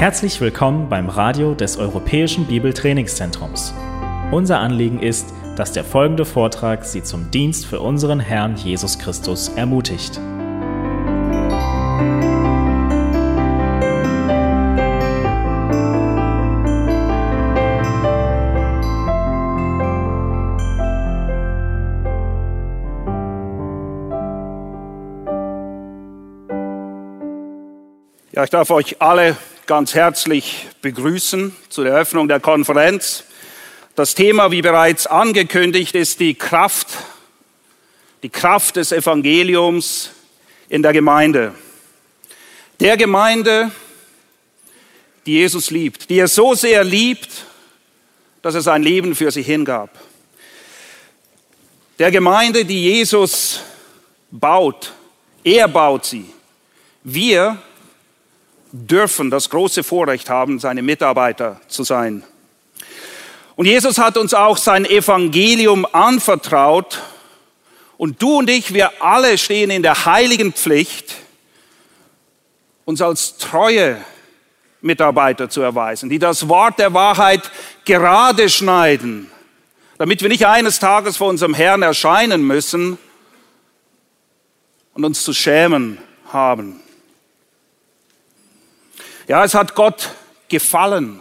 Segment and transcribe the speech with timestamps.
[0.00, 3.74] Herzlich willkommen beim Radio des Europäischen Bibeltrainingszentrums.
[4.30, 5.26] Unser Anliegen ist,
[5.56, 10.18] dass der folgende Vortrag Sie zum Dienst für unseren Herrn Jesus Christus ermutigt.
[28.32, 29.36] Ja, ich darf euch alle
[29.70, 33.22] ganz herzlich begrüßen zur Eröffnung der Konferenz.
[33.94, 36.88] Das Thema, wie bereits angekündigt, ist die Kraft,
[38.24, 40.10] die Kraft des Evangeliums
[40.68, 41.54] in der Gemeinde.
[42.80, 43.70] Der Gemeinde,
[45.24, 47.46] die Jesus liebt, die er so sehr liebt,
[48.42, 49.96] dass er sein Leben für sie hingab.
[52.00, 53.60] Der Gemeinde, die Jesus
[54.32, 54.92] baut,
[55.44, 56.24] er baut sie.
[57.04, 57.62] Wir
[58.72, 62.24] dürfen das große Vorrecht haben, seine Mitarbeiter zu sein.
[63.56, 67.02] Und Jesus hat uns auch sein Evangelium anvertraut.
[67.96, 71.16] Und du und ich, wir alle stehen in der heiligen Pflicht,
[72.84, 74.02] uns als treue
[74.80, 77.50] Mitarbeiter zu erweisen, die das Wort der Wahrheit
[77.84, 79.30] gerade schneiden,
[79.98, 82.96] damit wir nicht eines Tages vor unserem Herrn erscheinen müssen
[84.94, 85.98] und uns zu schämen
[86.32, 86.80] haben.
[89.28, 90.10] Ja, es hat Gott
[90.48, 91.20] gefallen.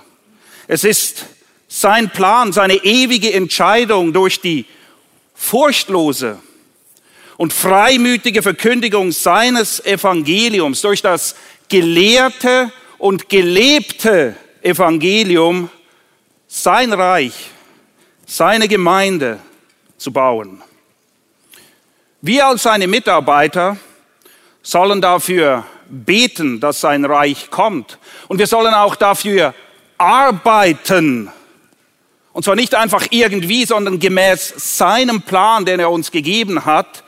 [0.67, 1.25] Es ist
[1.67, 4.65] sein Plan, seine ewige Entscheidung durch die
[5.35, 6.39] furchtlose
[7.37, 11.35] und freimütige Verkündigung seines Evangeliums, durch das
[11.69, 15.69] gelehrte und gelebte Evangelium,
[16.47, 17.51] sein Reich,
[18.25, 19.39] seine Gemeinde
[19.97, 20.61] zu bauen.
[22.21, 23.77] Wir als seine Mitarbeiter
[24.61, 27.97] sollen dafür beten, dass sein Reich kommt.
[28.27, 29.53] Und wir sollen auch dafür
[29.97, 31.29] arbeiten.
[32.31, 37.03] Und zwar nicht einfach irgendwie, sondern gemäß seinem Plan, den er uns gegeben hat,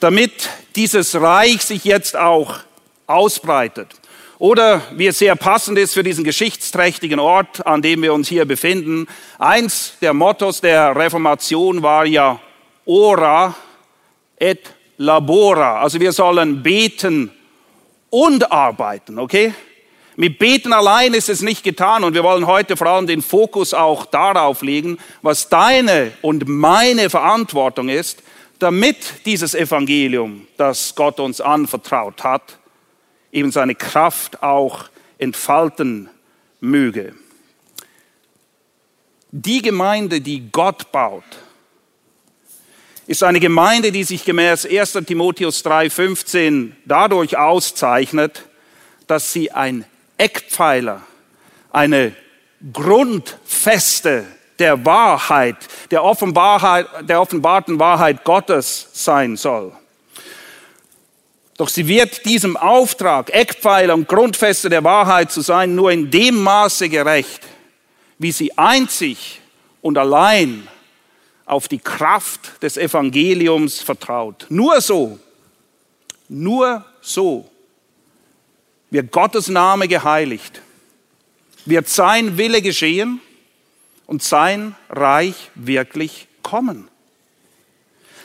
[0.00, 2.58] damit dieses Reich sich jetzt auch
[3.06, 3.88] ausbreitet.
[4.38, 8.44] Oder wie es sehr passend ist für diesen geschichtsträchtigen Ort, an dem wir uns hier
[8.44, 9.06] befinden.
[9.38, 12.40] Eins der Mottos der Reformation war ja
[12.84, 13.54] ora
[14.36, 15.80] et labora.
[15.80, 17.30] Also wir sollen beten
[18.12, 19.54] und arbeiten, okay?
[20.16, 23.72] Mit Beten allein ist es nicht getan und wir wollen heute vor allem den Fokus
[23.72, 28.22] auch darauf legen, was deine und meine Verantwortung ist,
[28.58, 32.58] damit dieses Evangelium, das Gott uns anvertraut hat,
[33.32, 34.84] eben seine Kraft auch
[35.16, 36.10] entfalten
[36.60, 37.14] möge.
[39.30, 41.24] Die Gemeinde, die Gott baut,
[43.06, 48.44] ist eine Gemeinde, die sich gemäß 1 Timotheus 3:15 dadurch auszeichnet,
[49.06, 49.84] dass sie ein
[50.18, 51.02] Eckpfeiler,
[51.70, 52.14] eine
[52.72, 54.24] Grundfeste
[54.58, 55.56] der Wahrheit,
[55.90, 59.72] der, Offenbarheit, der offenbarten Wahrheit Gottes sein soll.
[61.56, 66.40] Doch sie wird diesem Auftrag, Eckpfeiler und Grundfeste der Wahrheit zu sein, nur in dem
[66.40, 67.42] Maße gerecht,
[68.18, 69.40] wie sie einzig
[69.80, 70.68] und allein
[71.46, 74.46] auf die Kraft des Evangeliums vertraut.
[74.48, 75.18] Nur so,
[76.28, 77.48] nur so
[78.90, 80.60] wird Gottes Name geheiligt,
[81.64, 83.20] wird sein Wille geschehen
[84.06, 86.88] und sein Reich wirklich kommen.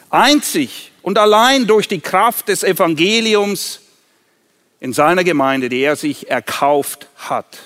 [0.10, 3.82] Einzig und allein durch die Kraft des Evangeliums
[4.80, 7.58] in seiner Gemeinde, die er sich erkauft hat.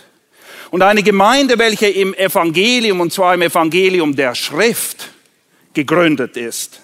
[0.72, 5.11] Und eine Gemeinde, welche im Evangelium, und zwar im Evangelium der Schrift,
[5.74, 6.82] gegründet ist.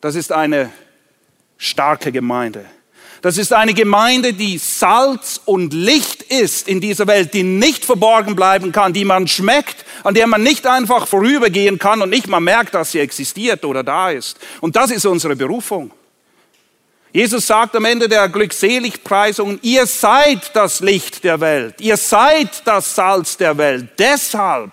[0.00, 0.70] Das ist eine
[1.58, 2.64] starke Gemeinde.
[3.24, 8.36] Das ist eine Gemeinde, die Salz und Licht ist in dieser Welt, die nicht verborgen
[8.36, 12.40] bleiben kann, die man schmeckt, an der man nicht einfach vorübergehen kann und nicht mal
[12.40, 14.38] merkt, dass sie existiert oder da ist.
[14.60, 15.90] Und das ist unsere Berufung.
[17.14, 22.94] Jesus sagt am Ende der Glückseligpreisungen, ihr seid das Licht der Welt, ihr seid das
[22.94, 23.88] Salz der Welt.
[23.98, 24.70] Deshalb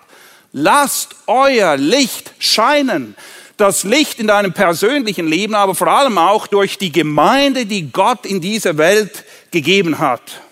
[0.52, 3.16] Lasst euer Licht scheinen.
[3.56, 8.26] Das Licht in deinem persönlichen Leben, aber vor allem auch durch die Gemeinde, die Gott
[8.26, 10.42] in diese Welt gegeben hat.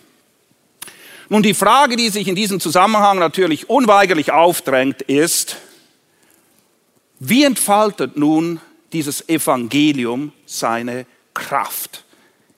[1.28, 5.56] Nun, die Frage, die sich in diesem Zusammenhang natürlich unweigerlich aufdrängt, ist,
[7.18, 8.60] wie entfaltet nun
[8.92, 12.04] dieses Evangelium seine Kraft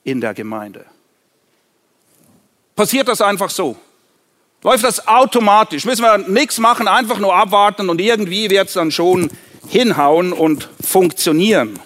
[0.03, 0.85] in der Gemeinde?
[2.75, 3.77] Passiert das einfach so?
[4.63, 5.85] Läuft das automatisch.
[5.85, 9.29] Müssen wir nichts machen, einfach nur abwarten und irgendwie wird es dann schon
[9.67, 11.79] hinhauen und funktionieren.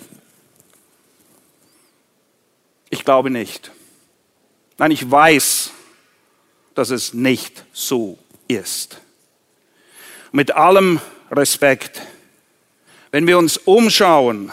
[2.89, 3.71] Ich glaube nicht.
[4.77, 5.71] Nein, ich weiß,
[6.75, 9.01] dass es nicht so ist.
[10.31, 11.01] Mit allem
[11.31, 12.01] Respekt,
[13.11, 14.51] wenn wir uns umschauen,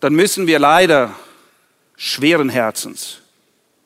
[0.00, 1.14] dann müssen wir leider
[1.96, 3.18] schweren Herzens,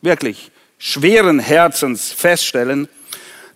[0.01, 2.89] wirklich schweren Herzens feststellen,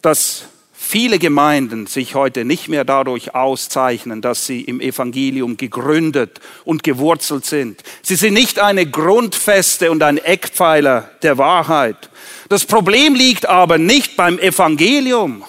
[0.03, 6.83] dass viele Gemeinden sich heute nicht mehr dadurch auszeichnen, dass sie im Evangelium gegründet und
[6.83, 7.83] gewurzelt sind.
[8.03, 12.11] Sie sind nicht eine Grundfeste und ein Eckpfeiler der Wahrheit.
[12.49, 15.45] Das Problem liegt aber nicht beim Evangelium.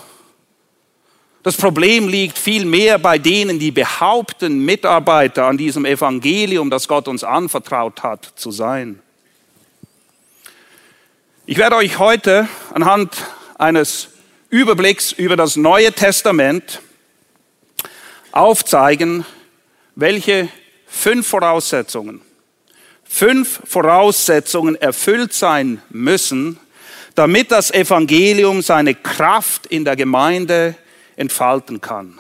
[1.43, 7.23] Das Problem liegt vielmehr bei denen, die behaupten, Mitarbeiter an diesem Evangelium, das Gott uns
[7.23, 9.01] anvertraut hat, zu sein.
[11.47, 13.15] Ich werde euch heute anhand
[13.57, 14.10] eines
[14.51, 16.81] Überblicks über das Neue Testament
[18.33, 19.25] aufzeigen,
[19.95, 20.49] welche
[20.85, 22.19] fünf Voraussetzungen,
[23.05, 26.59] fünf Voraussetzungen erfüllt sein müssen,
[27.15, 30.75] damit das Evangelium seine Kraft in der Gemeinde
[31.15, 32.19] entfalten kann.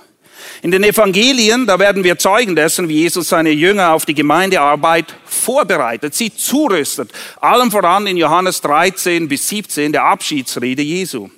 [0.61, 5.13] In den Evangelien, da werden wir Zeugen dessen, wie Jesus seine Jünger auf die Gemeindearbeit
[5.25, 7.11] vorbereitet, sie zurüstet.
[7.41, 11.29] Allem voran in Johannes 13 bis 17, der Abschiedsrede Jesu.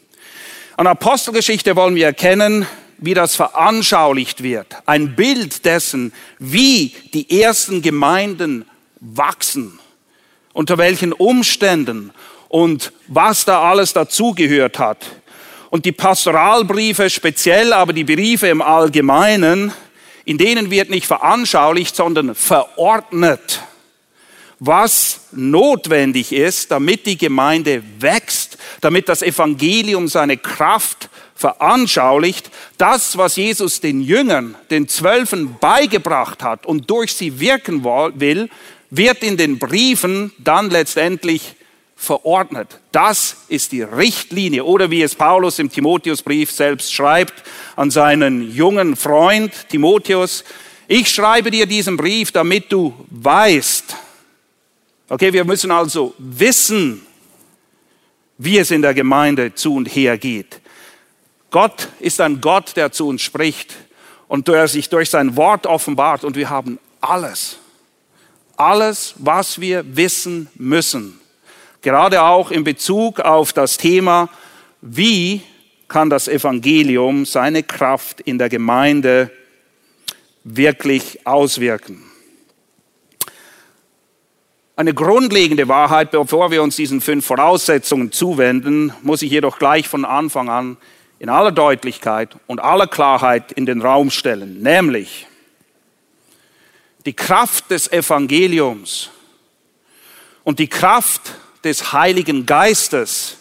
[0.75, 2.65] An Apostelgeschichte wollen wir erkennen,
[2.97, 4.75] wie das veranschaulicht wird.
[4.85, 8.65] Ein Bild dessen, wie die ersten Gemeinden
[8.99, 9.79] wachsen,
[10.53, 12.11] unter welchen Umständen
[12.49, 15.05] und was da alles dazugehört hat
[15.69, 19.73] und die Pastoralbriefe speziell, aber die Briefe im Allgemeinen,
[20.25, 23.61] in denen wird nicht veranschaulicht, sondern verordnet,
[24.65, 32.49] was notwendig ist, damit die Gemeinde wächst, damit das Evangelium seine Kraft veranschaulicht.
[32.77, 38.49] Das, was Jesus den Jüngern, den Zwölfen beigebracht hat und durch sie wirken will,
[38.89, 41.55] wird in den Briefen dann letztendlich
[41.97, 42.79] verordnet.
[42.93, 44.63] Das ist die Richtlinie.
[44.63, 47.33] Oder wie es Paulus im Timotheusbrief selbst schreibt
[47.75, 50.45] an seinen jungen Freund Timotheus,
[50.87, 53.95] ich schreibe dir diesen Brief, damit du weißt.
[55.13, 57.05] Okay, wir müssen also wissen,
[58.37, 60.59] wie es in der Gemeinde zu und her geht.
[61.51, 63.75] Gott ist ein Gott, der zu uns spricht
[64.27, 67.57] und der sich durch sein Wort offenbart und wir haben alles.
[68.57, 71.19] Alles, was wir wissen müssen
[71.83, 74.29] gerade auch in Bezug auf das Thema,
[74.81, 75.41] wie
[75.87, 79.29] kann das Evangelium seine Kraft in der Gemeinde
[80.43, 82.01] wirklich auswirken.
[84.75, 90.03] Eine grundlegende Wahrheit, bevor wir uns diesen fünf Voraussetzungen zuwenden, muss ich jedoch gleich von
[90.03, 90.77] Anfang an
[91.19, 95.27] in aller Deutlichkeit und aller Klarheit in den Raum stellen, nämlich
[97.05, 99.11] die Kraft des Evangeliums
[100.43, 103.37] und die Kraft des Heiligen Geistes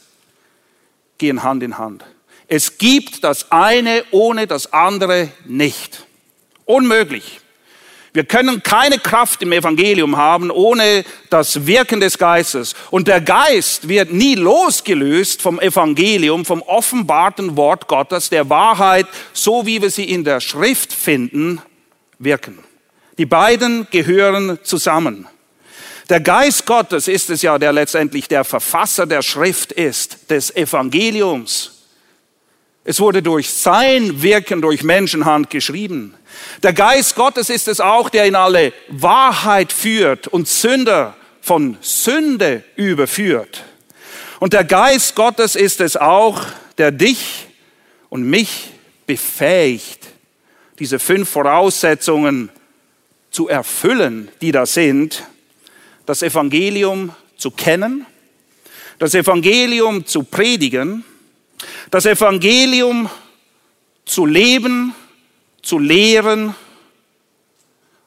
[1.17, 2.05] gehen Hand in Hand.
[2.47, 6.07] Es gibt das eine ohne das andere nicht.
[6.67, 7.42] Unmöglich.
[8.15, 12.75] Wir können keine Kraft im Evangelium haben ohne das Wirken des Geistes.
[12.91, 19.65] Und der Geist wird nie losgelöst vom Evangelium, vom offenbarten Wort Gottes, der Wahrheit, so
[19.65, 21.63] wie wir sie in der Schrift finden,
[22.19, 22.59] wirken.
[23.17, 25.27] Die beiden gehören zusammen.
[26.11, 31.72] Der Geist Gottes ist es ja, der letztendlich der Verfasser der Schrift ist, des Evangeliums.
[32.85, 36.15] Es wurde durch sein Wirken durch Menschenhand geschrieben.
[36.63, 42.65] Der Geist Gottes ist es auch, der in alle Wahrheit führt und Sünder von Sünde
[42.75, 43.65] überführt.
[44.41, 46.45] Und der Geist Gottes ist es auch,
[46.77, 47.47] der dich
[48.09, 48.71] und mich
[49.07, 50.09] befähigt,
[50.81, 52.51] diese fünf Voraussetzungen
[53.31, 55.23] zu erfüllen, die da sind,
[56.07, 58.07] das Evangelium zu kennen,
[58.99, 61.05] das Evangelium zu predigen,
[61.93, 63.11] das Evangelium
[64.07, 64.95] zu leben,
[65.61, 66.55] zu lehren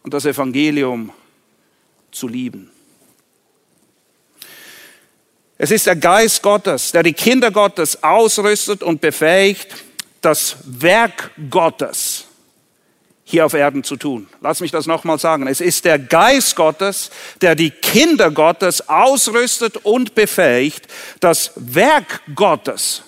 [0.01, 1.11] und das Evangelium
[2.11, 2.71] zu lieben.
[5.59, 9.67] Es ist der Geist Gottes, der die Kinder Gottes ausrüstet und befähigt,
[10.19, 12.25] das Werk Gottes
[13.23, 14.27] hier auf Erden zu tun.
[14.41, 15.45] Lass mich das nochmal sagen.
[15.45, 20.87] Es ist der Geist Gottes, der die Kinder Gottes ausrüstet und befähigt,
[21.19, 23.03] das Werk Gottes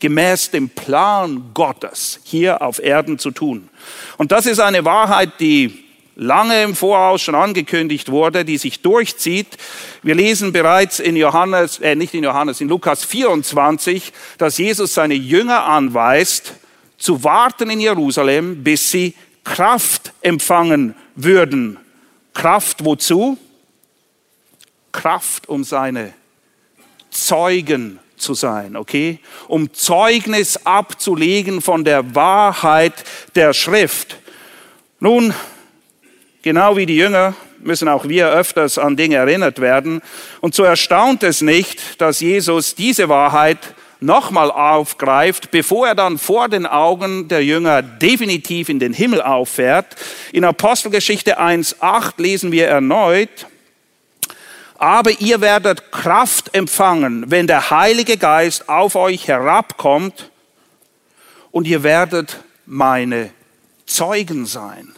[0.00, 3.68] gemäß dem Plan Gottes hier auf Erden zu tun.
[4.16, 9.56] Und das ist eine Wahrheit, die lange im Voraus schon angekündigt wurde, die sich durchzieht.
[10.02, 15.14] Wir lesen bereits in Johannes, äh, nicht in Johannes, in Lukas 24, dass Jesus seine
[15.14, 16.54] Jünger anweist,
[16.98, 19.14] zu warten in Jerusalem, bis sie
[19.44, 21.78] Kraft empfangen würden.
[22.34, 23.38] Kraft wozu?
[24.90, 26.12] Kraft, um seine
[27.10, 29.20] Zeugen zu sein, okay?
[29.46, 32.94] Um Zeugnis abzulegen von der Wahrheit
[33.34, 34.18] der Schrift.
[35.00, 35.32] Nun,
[36.42, 40.00] genau wie die Jünger müssen auch wir öfters an Dinge erinnert werden.
[40.40, 43.58] Und so erstaunt es nicht, dass Jesus diese Wahrheit
[44.00, 49.96] nochmal aufgreift, bevor er dann vor den Augen der Jünger definitiv in den Himmel auffährt.
[50.32, 53.47] In Apostelgeschichte 1.8 lesen wir erneut,
[54.78, 60.30] aber ihr werdet Kraft empfangen, wenn der Heilige Geist auf euch herabkommt
[61.50, 63.30] und ihr werdet meine
[63.86, 64.94] Zeugen sein.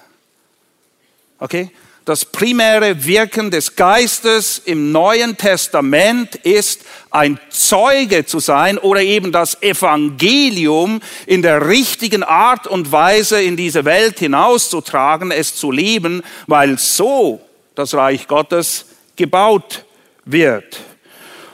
[1.38, 1.70] Okay?
[2.04, 9.32] Das primäre Wirken des Geistes im Neuen Testament ist, ein Zeuge zu sein oder eben
[9.32, 16.22] das Evangelium in der richtigen Art und Weise in diese Welt hinauszutragen, es zu leben,
[16.46, 17.40] weil so
[17.75, 18.87] das Reich Gottes
[19.21, 19.85] gebaut
[20.25, 20.81] wird.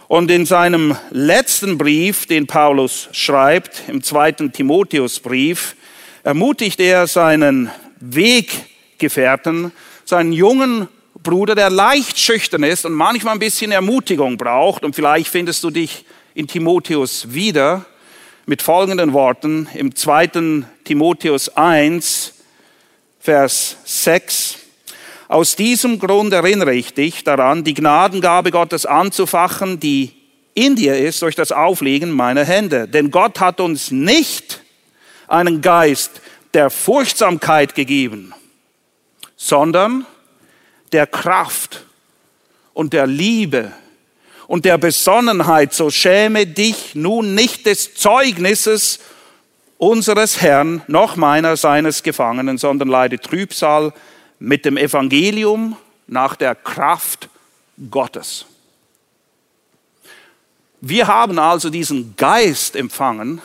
[0.06, 5.74] Und in seinem letzten Brief, den Paulus schreibt, im zweiten Timotheusbrief,
[6.22, 9.72] ermutigt er seinen Weggefährten,
[10.04, 10.86] seinen jungen
[11.20, 14.84] Bruder, der leicht schüchtern ist und manchmal ein bisschen Ermutigung braucht.
[14.84, 16.04] Und vielleicht findest du dich
[16.34, 17.84] in Timotheus wieder
[18.44, 22.32] mit folgenden Worten im zweiten Timotheus 1,
[23.18, 24.65] Vers 6.
[25.28, 30.12] Aus diesem Grund erinnere ich dich daran, die Gnadengabe Gottes anzufachen, die
[30.54, 32.88] in dir ist durch das Auflegen meiner Hände.
[32.88, 34.62] Denn Gott hat uns nicht
[35.26, 36.20] einen Geist
[36.54, 38.32] der Furchtsamkeit gegeben,
[39.36, 40.06] sondern
[40.92, 41.84] der Kraft
[42.72, 43.72] und der Liebe
[44.46, 45.74] und der Besonnenheit.
[45.74, 49.00] So schäme dich nun nicht des Zeugnisses
[49.76, 53.92] unseres Herrn noch meiner seines Gefangenen, sondern leide Trübsal
[54.38, 55.76] mit dem Evangelium
[56.06, 57.28] nach der Kraft
[57.90, 58.46] Gottes.
[60.80, 63.40] Wir haben also diesen Geist empfangen,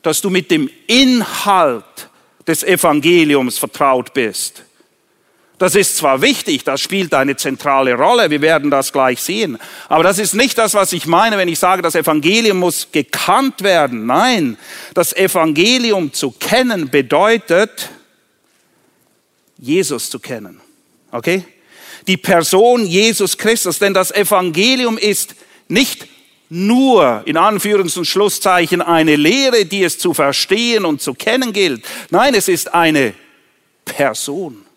[0.00, 2.08] dass du mit dem Inhalt
[2.46, 4.64] des Evangeliums vertraut bist.
[5.58, 10.04] Das ist zwar wichtig, das spielt eine zentrale Rolle, wir werden das gleich sehen, aber
[10.04, 14.06] das ist nicht das, was ich meine, wenn ich sage, das Evangelium muss gekannt werden.
[14.06, 14.56] Nein,
[14.94, 17.90] das Evangelium zu kennen bedeutet,
[19.58, 20.60] Jesus zu kennen.
[21.10, 21.44] Okay?
[22.06, 25.34] Die Person Jesus Christus, denn das Evangelium ist
[25.66, 26.06] nicht
[26.48, 31.84] nur in Anführungs- und Schlusszeichen eine Lehre, die es zu verstehen und zu kennen gilt.
[32.10, 33.12] Nein, es ist eine
[33.84, 34.67] Person.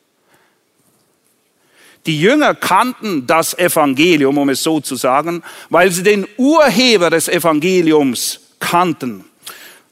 [2.05, 7.27] Die Jünger kannten das Evangelium, um es so zu sagen, weil sie den Urheber des
[7.27, 9.25] Evangeliums kannten.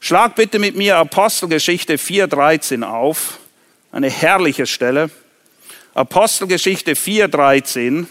[0.00, 3.38] Schlag bitte mit mir Apostelgeschichte 4.13 auf,
[3.92, 5.10] eine herrliche Stelle.
[5.94, 8.06] Apostelgeschichte 4.13.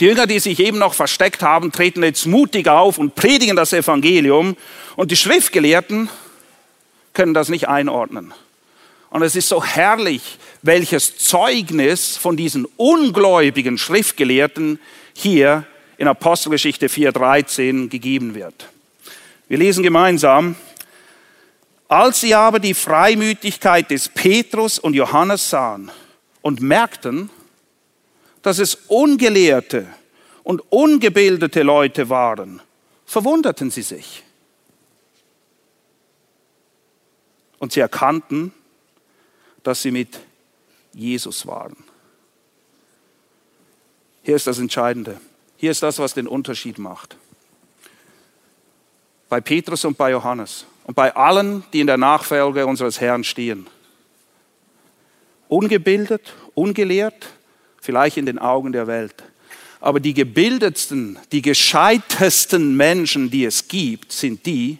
[0.00, 3.72] Die Jünger, die sich eben noch versteckt haben, treten jetzt mutig auf und predigen das
[3.72, 4.56] Evangelium.
[4.96, 6.08] Und die Schriftgelehrten
[7.12, 8.32] können das nicht einordnen.
[9.10, 14.80] Und es ist so herrlich, welches Zeugnis von diesen ungläubigen Schriftgelehrten
[15.12, 15.66] hier
[15.98, 18.70] in Apostelgeschichte 4.13 gegeben wird.
[19.46, 20.56] Wir lesen gemeinsam,
[21.86, 25.90] als sie aber die Freimütigkeit des Petrus und Johannes sahen
[26.40, 27.28] und merkten,
[28.40, 29.86] dass es ungelehrte
[30.44, 32.62] und ungebildete Leute waren,
[33.04, 34.22] verwunderten sie sich.
[37.58, 38.52] Und sie erkannten,
[39.62, 40.18] dass sie mit
[40.94, 41.76] Jesus waren.
[44.22, 45.20] Hier ist das Entscheidende.
[45.56, 47.16] Hier ist das, was den Unterschied macht.
[49.28, 53.66] Bei Petrus und bei Johannes und bei allen, die in der Nachfolge unseres Herrn stehen.
[55.48, 57.26] Ungebildet, ungelehrt,
[57.80, 59.24] vielleicht in den Augen der Welt.
[59.80, 64.78] Aber die gebildetsten, die gescheitesten Menschen, die es gibt, sind die,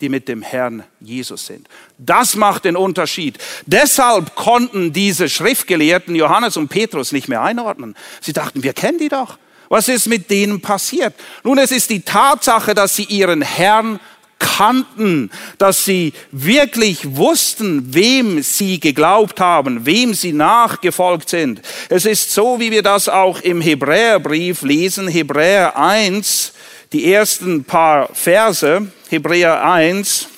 [0.00, 1.68] die mit dem Herrn Jesus sind.
[1.98, 3.38] Das macht den Unterschied.
[3.66, 7.96] Deshalb konnten diese Schriftgelehrten Johannes und Petrus nicht mehr einordnen.
[8.20, 9.38] Sie dachten, wir kennen die doch.
[9.68, 11.14] Was ist mit denen passiert?
[11.44, 14.00] Nun, es ist die Tatsache, dass sie ihren Herrn
[14.38, 21.60] kannten, dass sie wirklich wussten, wem sie geglaubt haben, wem sie nachgefolgt sind.
[21.88, 26.52] Es ist so, wie wir das auch im Hebräerbrief lesen, Hebräer 1,
[26.92, 30.28] die ersten paar Verse, Hebräer 1,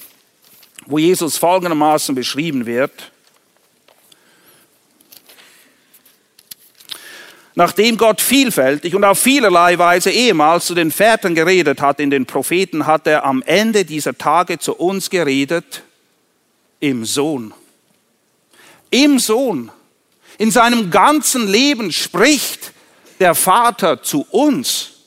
[0.87, 3.11] wo Jesus folgendermaßen beschrieben wird.
[7.57, 12.27] Nachdem Gott vielfältig und auf vielerlei Weise ehemals zu den Vätern geredet hat in den
[12.27, 15.83] Propheten, hat er am Ende dieser Tage zu uns geredet
[16.79, 17.53] im Sohn.
[18.91, 19.73] Im Sohn.
[20.39, 22.73] In seinem ganzen Leben spricht
[23.19, 25.00] der Vater zu uns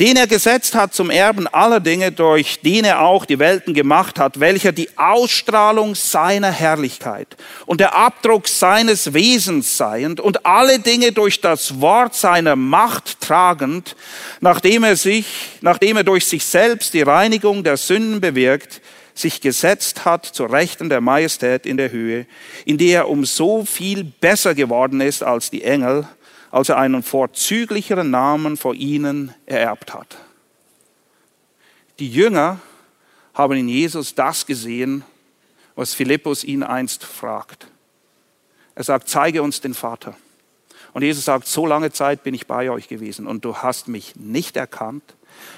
[0.00, 4.18] den er gesetzt hat zum Erben aller Dinge, durch den er auch die Welten gemacht
[4.18, 7.36] hat, welcher die Ausstrahlung seiner Herrlichkeit
[7.66, 13.96] und der Abdruck seines Wesens seiend und alle Dinge durch das Wort seiner Macht tragend,
[14.40, 15.26] nachdem er sich,
[15.62, 18.80] nachdem er durch sich selbst die Reinigung der Sünden bewirkt,
[19.14, 22.26] sich gesetzt hat zur Rechten der Majestät in der Höhe,
[22.64, 26.06] in der er um so viel besser geworden ist als die Engel,
[26.50, 30.16] als er einen vorzüglicheren Namen vor ihnen ererbt hat.
[31.98, 32.60] Die Jünger
[33.34, 35.04] haben in Jesus das gesehen,
[35.74, 37.68] was Philippus ihn einst fragt.
[38.74, 40.16] Er sagt, zeige uns den Vater.
[40.92, 44.16] Und Jesus sagt, so lange Zeit bin ich bei euch gewesen und du hast mich
[44.16, 45.04] nicht erkannt.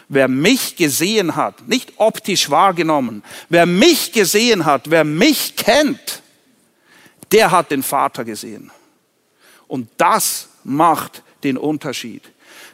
[0.09, 6.23] Wer mich gesehen hat, nicht optisch wahrgenommen, wer mich gesehen hat, wer mich kennt,
[7.33, 8.71] der hat den Vater gesehen.
[9.69, 12.23] Und das macht den Unterschied.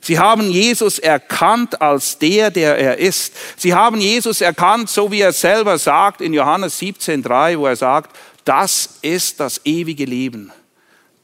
[0.01, 3.33] Sie haben Jesus erkannt als der, der er ist.
[3.57, 8.17] Sie haben Jesus erkannt, so wie er selber sagt in Johannes 17.3, wo er sagt,
[8.45, 10.53] das ist das ewige Leben,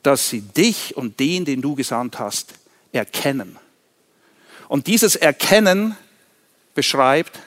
[0.03, 2.55] dass sie dich und den, den du gesandt hast,
[2.91, 3.57] erkennen.
[4.69, 5.97] Und dieses Erkennen
[6.75, 7.39] beschreibt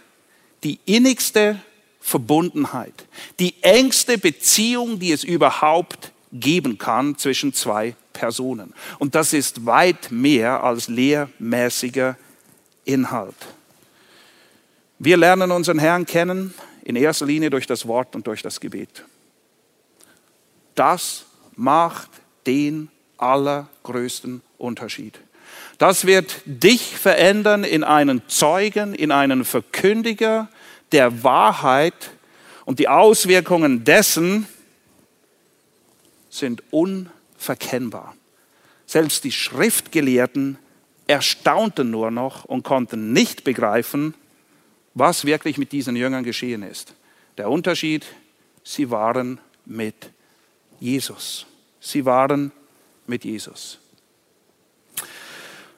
[0.63, 1.59] die innigste
[1.99, 3.05] Verbundenheit,
[3.39, 8.73] die engste Beziehung, die es überhaupt geben kann zwischen zwei Personen.
[8.99, 12.17] Und das ist weit mehr als lehrmäßiger
[12.85, 13.35] Inhalt.
[14.99, 19.03] Wir lernen unseren Herrn kennen in erster Linie durch das Wort und durch das Gebet.
[20.75, 22.09] Das macht
[22.45, 25.19] den allergrößten Unterschied.
[25.77, 30.49] Das wird dich verändern in einen Zeugen, in einen Verkündiger
[30.91, 32.11] der Wahrheit
[32.65, 34.47] und die Auswirkungen dessen
[36.37, 38.15] sind un verkennbar.
[38.85, 40.57] Selbst die Schriftgelehrten
[41.07, 44.13] erstaunten nur noch und konnten nicht begreifen,
[44.93, 46.93] was wirklich mit diesen Jüngern geschehen ist.
[47.37, 48.05] Der Unterschied,
[48.63, 49.95] sie waren mit
[50.79, 51.45] Jesus.
[51.79, 52.51] Sie waren
[53.07, 53.79] mit Jesus.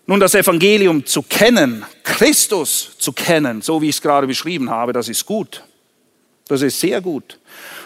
[0.05, 4.93] Nun, das Evangelium zu kennen, Christus zu kennen, so wie ich es gerade beschrieben habe,
[4.93, 5.63] das ist gut.
[6.47, 7.39] Das ist sehr gut.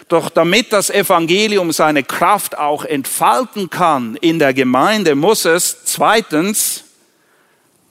[0.08, 6.84] Doch damit das Evangelium seine Kraft auch entfalten kann in der Gemeinde, muss es zweitens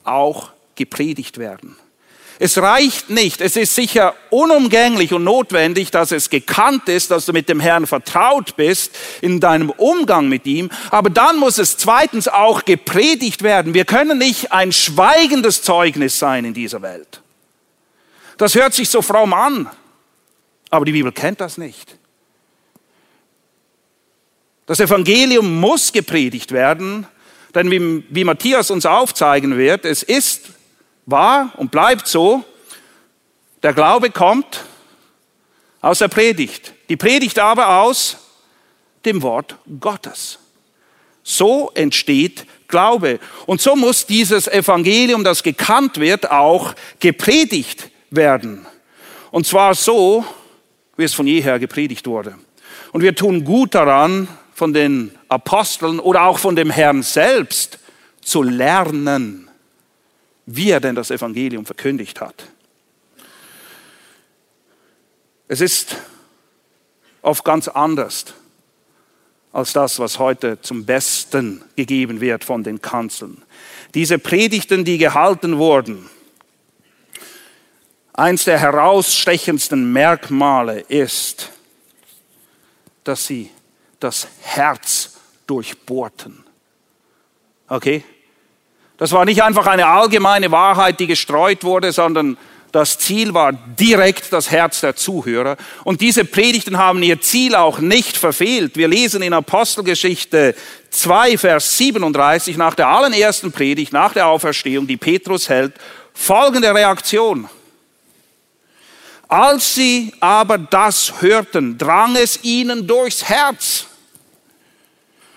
[0.04, 1.76] auch gepredigt werden.
[2.44, 7.34] Es reicht nicht, es ist sicher unumgänglich und notwendig, dass es gekannt ist, dass du
[7.34, 12.28] mit dem Herrn vertraut bist in deinem Umgang mit ihm, aber dann muss es zweitens
[12.28, 13.76] auch gepredigt werden.
[13.76, 17.22] Wir können nicht ein schweigendes Zeugnis sein in dieser Welt.
[18.38, 19.70] Das hört sich so fromm an,
[20.72, 21.98] aber die Bibel kennt das nicht.
[24.66, 27.06] Das Evangelium muss gepredigt werden,
[27.54, 30.50] denn wie, wie Matthias uns aufzeigen wird, es ist
[31.06, 32.44] wahr und bleibt so,
[33.62, 34.64] der Glaube kommt
[35.82, 38.18] aus der Predigt, die Predigt aber aus
[39.06, 40.40] dem Wort Gottes.
[41.24, 43.20] So entsteht Glaube.
[43.46, 48.66] Und so muss dieses Evangelium, das gekannt wird, auch gepredigt werden.
[49.32, 50.26] Und zwar so,
[51.02, 52.36] wie es von jeher gepredigt wurde.
[52.94, 57.80] Und wir tun gut daran, von den Aposteln oder auch von dem Herrn selbst
[58.22, 59.50] zu lernen,
[60.46, 62.48] wie er denn das Evangelium verkündigt hat.
[65.48, 65.96] Es ist
[67.24, 68.36] oft ganz anders
[69.52, 73.42] als das, was heute zum Besten gegeben wird von den Kanzeln.
[73.96, 76.08] Diese Predigten, die gehalten wurden,
[78.22, 81.50] eins der herausstechendsten Merkmale ist,
[83.04, 83.50] dass sie
[84.00, 86.44] das Herz durchbohrten.
[87.68, 88.04] Okay?
[88.98, 92.38] Das war nicht einfach eine allgemeine Wahrheit, die gestreut wurde, sondern
[92.72, 95.58] das Ziel war direkt das Herz der Zuhörer.
[95.84, 98.78] Und diese Predigten haben ihr Ziel auch nicht verfehlt.
[98.78, 100.54] Wir lesen in Apostelgeschichte
[100.92, 105.74] 2, Vers 37 nach der allerersten Predigt, nach der Auferstehung, die Petrus hält,
[106.14, 107.50] folgende Reaktion.
[109.32, 113.86] Als sie aber das hörten, drang es ihnen durchs Herz.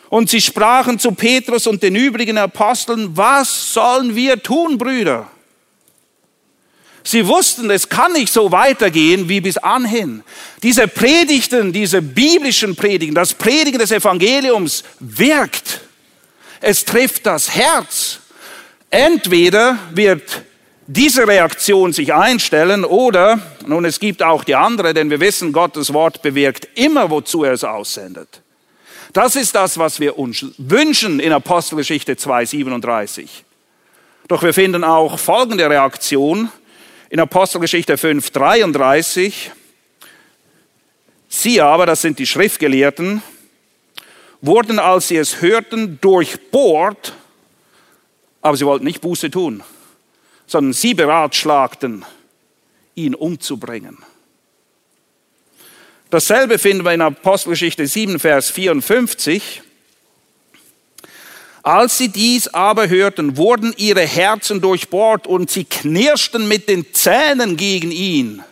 [0.08, 5.30] Und sie sprachen zu Petrus und den übrigen Aposteln, was sollen wir tun, Brüder?
[7.04, 10.24] Sie wussten, es kann nicht so weitergehen wie bis anhin.
[10.64, 15.82] Diese Predigten, diese biblischen Predigten, das Predigen des Evangeliums wirkt.
[16.60, 18.18] Es trifft das Herz.
[18.90, 20.42] Entweder wird
[20.86, 25.92] diese Reaktion sich einstellen oder, nun es gibt auch die andere, denn wir wissen, Gottes
[25.94, 28.42] Wort bewirkt immer, wozu er es aussendet.
[29.12, 33.28] Das ist das, was wir uns wünschen in Apostelgeschichte 2.37.
[34.28, 36.50] Doch wir finden auch folgende Reaktion
[37.10, 39.32] in Apostelgeschichte 5.33.
[41.28, 43.22] Sie aber, das sind die Schriftgelehrten,
[44.40, 47.14] wurden, als sie es hörten, durchbohrt,
[48.42, 49.62] aber sie wollten nicht Buße tun
[50.46, 52.04] sondern sie beratschlagten,
[52.94, 53.98] ihn umzubringen.
[56.10, 59.62] Dasselbe finden wir in Apostelgeschichte 7, Vers 54.
[61.64, 67.56] Als sie dies aber hörten, wurden ihre Herzen durchbohrt und sie knirschten mit den Zähnen
[67.56, 68.44] gegen ihn.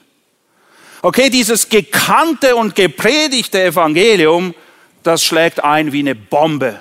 [1.03, 4.55] Okay, dieses gekannte und gepredigte Evangelium,
[5.03, 6.81] das schlägt ein wie eine Bombe.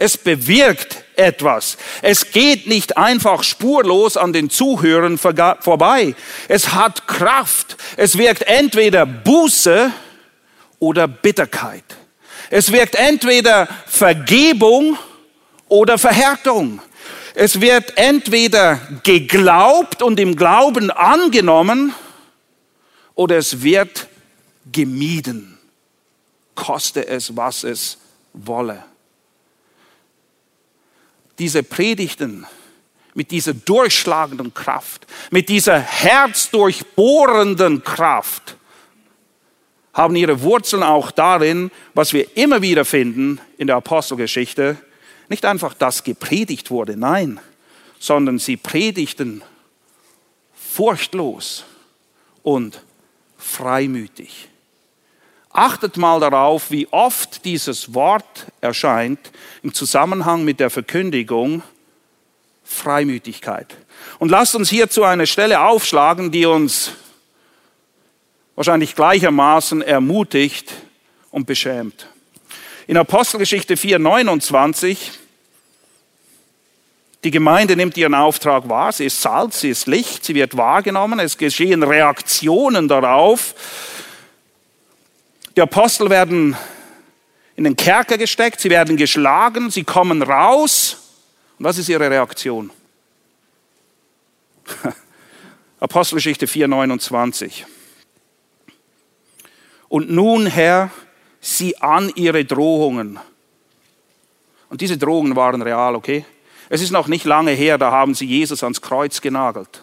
[0.00, 1.76] Es bewirkt etwas.
[2.02, 6.14] Es geht nicht einfach spurlos an den Zuhörern vorbei.
[6.46, 7.76] Es hat Kraft.
[7.96, 9.90] Es wirkt entweder Buße
[10.78, 11.82] oder Bitterkeit.
[12.48, 14.96] Es wirkt entweder Vergebung
[15.66, 16.80] oder Verhärtung.
[17.34, 21.92] Es wird entweder geglaubt und im Glauben angenommen
[23.16, 24.06] oder es wird
[24.70, 25.58] gemieden,
[26.54, 27.98] koste es, was es
[28.32, 28.84] wolle
[31.38, 32.46] diese Predigten
[33.14, 38.56] mit dieser durchschlagenden Kraft, mit dieser herzdurchbohrenden Kraft,
[39.92, 44.76] haben ihre Wurzeln auch darin, was wir immer wieder finden in der Apostelgeschichte,
[45.28, 47.40] nicht einfach, dass gepredigt wurde, nein,
[47.98, 49.42] sondern sie predigten
[50.54, 51.64] furchtlos
[52.42, 52.82] und
[53.36, 54.47] freimütig.
[55.50, 59.18] Achtet mal darauf, wie oft dieses Wort erscheint
[59.62, 61.62] im Zusammenhang mit der Verkündigung
[62.64, 63.76] Freimütigkeit.
[64.18, 66.92] Und lasst uns hierzu eine Stelle aufschlagen, die uns
[68.54, 70.72] wahrscheinlich gleichermaßen ermutigt
[71.30, 72.08] und beschämt.
[72.86, 75.12] In Apostelgeschichte 4, 29,
[77.24, 81.18] die Gemeinde nimmt ihren Auftrag wahr, sie ist Salz, sie ist Licht, sie wird wahrgenommen,
[81.18, 83.54] es geschehen Reaktionen darauf.
[85.58, 86.56] Die Apostel werden
[87.56, 90.98] in den Kerker gesteckt, sie werden geschlagen, sie kommen raus.
[91.58, 92.70] Und was ist ihre Reaktion?
[95.80, 97.64] Apostelgeschichte 4,29.
[99.88, 100.92] Und nun, Herr,
[101.40, 103.18] sieh an ihre Drohungen.
[104.70, 106.24] Und diese Drohungen waren real, okay?
[106.68, 109.82] Es ist noch nicht lange her, da haben sie Jesus ans Kreuz genagelt.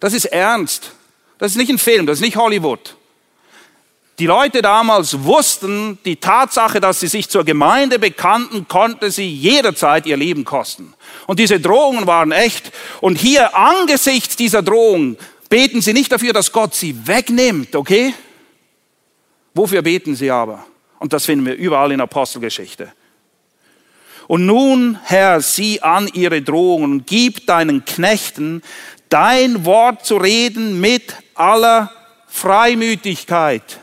[0.00, 0.92] Das ist ernst.
[1.36, 2.96] Das ist nicht ein Film, das ist nicht Hollywood.
[4.20, 10.06] Die Leute damals wussten, die Tatsache, dass sie sich zur Gemeinde bekannten, konnte sie jederzeit
[10.06, 10.94] ihr Leben kosten.
[11.26, 12.70] Und diese Drohungen waren echt.
[13.00, 15.16] Und hier angesichts dieser Drohung
[15.48, 18.14] beten sie nicht dafür, dass Gott sie wegnimmt, okay?
[19.52, 20.64] Wofür beten sie aber?
[21.00, 22.92] Und das finden wir überall in Apostelgeschichte.
[24.28, 28.62] Und nun, Herr, sieh an ihre Drohungen und gib deinen Knechten
[29.08, 31.90] dein Wort zu reden mit aller
[32.28, 33.80] Freimütigkeit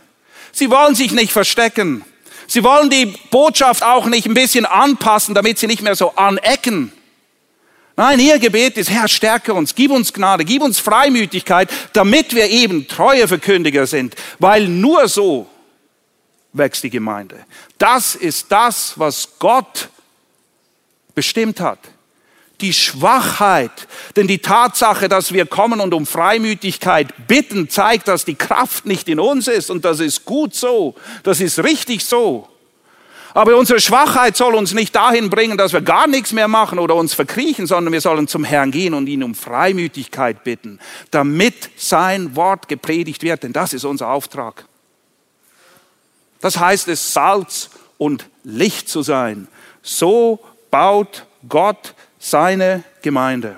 [0.52, 2.04] Sie wollen sich nicht verstecken.
[2.48, 6.92] Sie wollen die Botschaft auch nicht ein bisschen anpassen, damit sie nicht mehr so anecken.
[7.96, 12.50] Nein, ihr Gebet ist, Herr, stärke uns, gib uns Gnade, gib uns Freimütigkeit, damit wir
[12.50, 14.16] eben treue Verkündiger sind.
[14.40, 15.48] Weil nur so
[16.54, 17.46] wächst die Gemeinde.
[17.78, 19.90] Das ist das, was Gott
[21.16, 21.80] bestimmt hat.
[22.62, 23.72] Die Schwachheit,
[24.16, 29.10] denn die Tatsache, dass wir kommen und um Freimütigkeit bitten, zeigt, dass die Kraft nicht
[29.10, 32.48] in uns ist und das ist gut so, das ist richtig so.
[33.34, 36.96] Aber unsere Schwachheit soll uns nicht dahin bringen, dass wir gar nichts mehr machen oder
[36.96, 40.80] uns verkriechen, sondern wir sollen zum Herrn gehen und ihn um Freimütigkeit bitten,
[41.12, 44.66] damit sein Wort gepredigt wird, denn das ist unser Auftrag.
[46.42, 49.48] Das heißt es, Salz und Licht zu sein.
[49.82, 53.58] So baut Gott seine Gemeinde.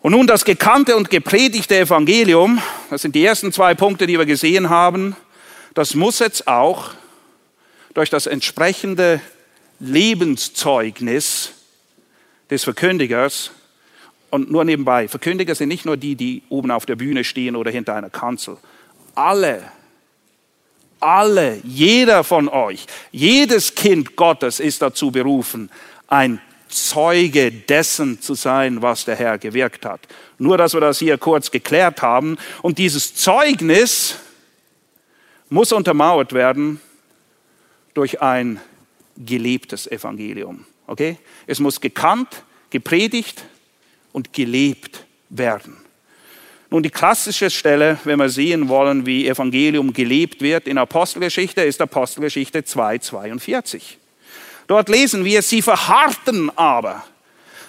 [0.00, 4.26] Und nun das gekannte und gepredigte Evangelium, das sind die ersten zwei Punkte, die wir
[4.26, 5.16] gesehen haben,
[5.74, 6.92] das muss jetzt auch
[7.92, 9.20] durch das entsprechende
[9.80, 11.52] Lebenszeugnis
[12.50, 13.50] des Verkündigers
[14.30, 17.70] und nur nebenbei, Verkündiger sind nicht nur die, die oben auf der Bühne stehen oder
[17.70, 18.58] hinter einer Kanzel.
[19.14, 19.62] Alle,
[21.00, 25.70] alle, jeder von euch, jedes Kind Gottes ist dazu berufen,
[26.08, 26.40] ein
[26.74, 30.00] Zeuge dessen zu sein, was der Herr gewirkt hat.
[30.38, 32.36] Nur, dass wir das hier kurz geklärt haben.
[32.62, 34.16] Und dieses Zeugnis
[35.48, 36.80] muss untermauert werden
[37.94, 38.60] durch ein
[39.16, 40.66] gelebtes Evangelium.
[40.86, 41.18] Okay?
[41.46, 43.44] Es muss gekannt, gepredigt
[44.12, 45.76] und gelebt werden.
[46.70, 51.80] Nun, die klassische Stelle, wenn wir sehen wollen, wie Evangelium gelebt wird in Apostelgeschichte, ist
[51.80, 53.98] Apostelgeschichte 2,42.
[54.66, 57.04] Dort lesen wir, sie verharrten aber.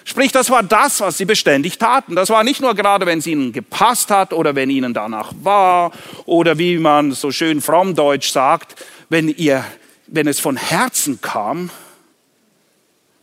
[0.04, 2.14] Sprich, das war das, was sie beständig taten.
[2.14, 5.90] Das war nicht nur gerade, wenn es ihnen gepasst hat oder wenn ihnen danach war
[6.26, 8.76] oder wie man so schön frommdeutsch sagt,
[9.08, 9.64] wenn ihr
[10.06, 11.70] wenn es von Herzen kam.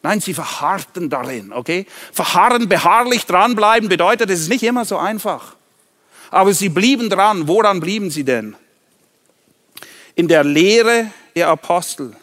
[0.01, 1.85] Nein, sie verharrten darin, okay?
[2.11, 5.55] Verharren, beharrlich dranbleiben bedeutet, es ist nicht immer so einfach.
[6.29, 7.47] Aber sie blieben dran.
[7.47, 8.55] Woran blieben sie denn?
[10.15, 12.15] In der Lehre der Apostel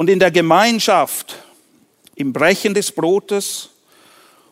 [0.00, 1.42] und in der Gemeinschaft,
[2.14, 3.68] im Brechen des Brotes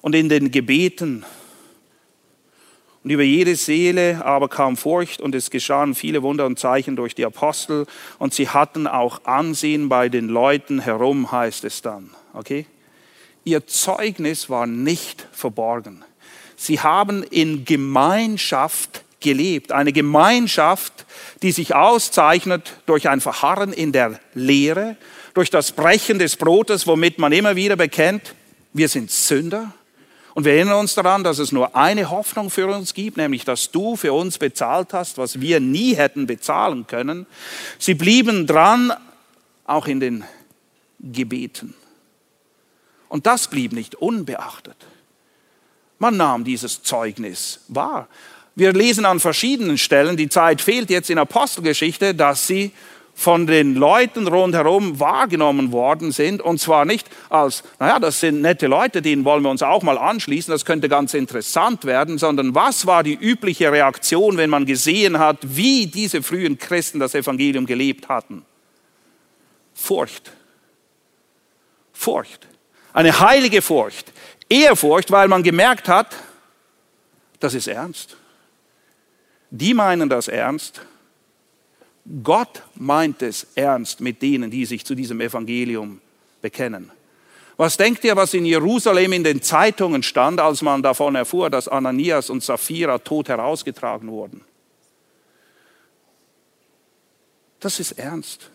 [0.03, 1.25] und in den Gebeten
[3.03, 7.15] und über jede Seele aber kam Furcht und es geschahen viele Wunder und Zeichen durch
[7.15, 7.87] die Apostel
[8.19, 12.11] und sie hatten auch Ansehen bei den Leuten herum, heißt es dann.
[12.35, 12.67] Okay?
[13.45, 16.05] Ihr Zeugnis war nicht verborgen.
[16.57, 19.73] Sie haben in Gemeinschaft gelebt.
[19.73, 21.07] Eine Gemeinschaft,
[21.41, 24.99] die sich auszeichnet durch ein Verharren in der Lehre,
[25.39, 28.35] durch das Brechen des Brotes, womit man immer wieder bekennt,
[28.73, 29.73] wir sind Sünder
[30.35, 33.71] und wir erinnern uns daran, dass es nur eine Hoffnung für uns gibt, nämlich dass
[33.71, 37.25] du für uns bezahlt hast, was wir nie hätten bezahlen können.
[37.79, 38.93] Sie blieben dran,
[39.65, 40.25] auch in den
[40.99, 41.73] Gebeten.
[43.09, 44.75] Und das blieb nicht unbeachtet.
[46.01, 48.09] Man nahm dieses Zeugnis wahr.
[48.57, 52.73] Wir lesen an verschiedenen Stellen, die Zeit fehlt jetzt in Apostelgeschichte, dass sie
[53.19, 56.41] von den Leuten rundherum wahrgenommen worden sind.
[56.41, 59.99] Und zwar nicht als, naja, das sind nette Leute, denen wollen wir uns auch mal
[59.99, 65.19] anschließen, das könnte ganz interessant werden, sondern was war die übliche Reaktion, wenn man gesehen
[65.19, 68.45] hat, wie diese frühen Christen das Evangelium gelebt hatten?
[69.75, 70.31] Furcht.
[71.93, 72.47] Furcht.
[72.93, 74.13] Eine heilige Furcht.
[74.49, 76.15] Ehrfurcht, weil man gemerkt hat,
[77.41, 78.17] das ist ernst.
[79.51, 80.83] Die meinen das ernst
[82.23, 86.01] Gott meint es ernst mit denen, die sich zu diesem Evangelium
[86.41, 86.91] bekennen.
[87.59, 91.67] Was denkt ihr, was in Jerusalem in den Zeitungen stand, als man davon erfuhr, dass
[91.69, 94.43] Ananias und Sapphira tot herausgetragen wurden?
[97.61, 98.51] Das ist ernst.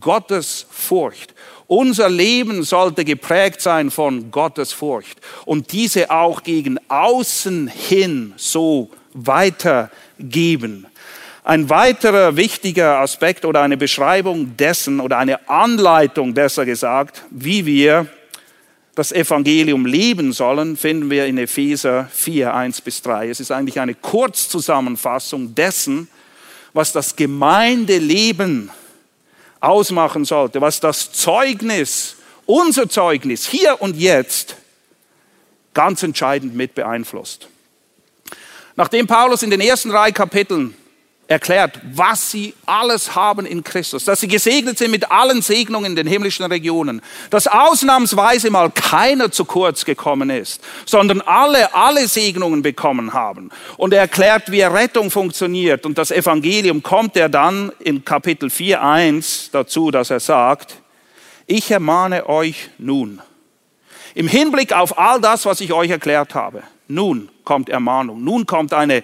[0.00, 1.34] Gottes Furcht.
[1.66, 8.90] Unser Leben sollte geprägt sein von Gottes Furcht und diese auch gegen außen hin so
[9.12, 10.86] weitergeben.
[11.46, 18.06] Ein weiterer wichtiger Aspekt oder eine Beschreibung dessen oder eine Anleitung besser gesagt, wie wir
[18.94, 23.28] das Evangelium leben sollen, finden wir in Epheser 4, 1 bis 3.
[23.28, 26.08] Es ist eigentlich eine Kurzzusammenfassung dessen,
[26.72, 28.70] was das Gemeindeleben
[29.60, 34.56] ausmachen sollte, was das Zeugnis, unser Zeugnis hier und jetzt
[35.74, 37.48] ganz entscheidend mit beeinflusst.
[38.76, 40.74] Nachdem Paulus in den ersten drei Kapiteln
[41.26, 45.96] erklärt, was sie alles haben in Christus, dass sie gesegnet sind mit allen Segnungen in
[45.96, 52.62] den himmlischen Regionen, dass ausnahmsweise mal keiner zu kurz gekommen ist, sondern alle alle Segnungen
[52.62, 53.50] bekommen haben.
[53.76, 55.86] Und er erklärt, wie Rettung funktioniert.
[55.86, 60.76] Und das Evangelium kommt er dann in Kapitel 4.1 dazu, dass er sagt,
[61.46, 63.20] ich ermahne euch nun,
[64.14, 68.72] im Hinblick auf all das, was ich euch erklärt habe, nun kommt Ermahnung, nun kommt
[68.72, 69.02] eine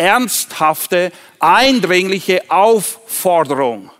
[0.00, 3.90] ernsthafte, eindringliche Aufforderung.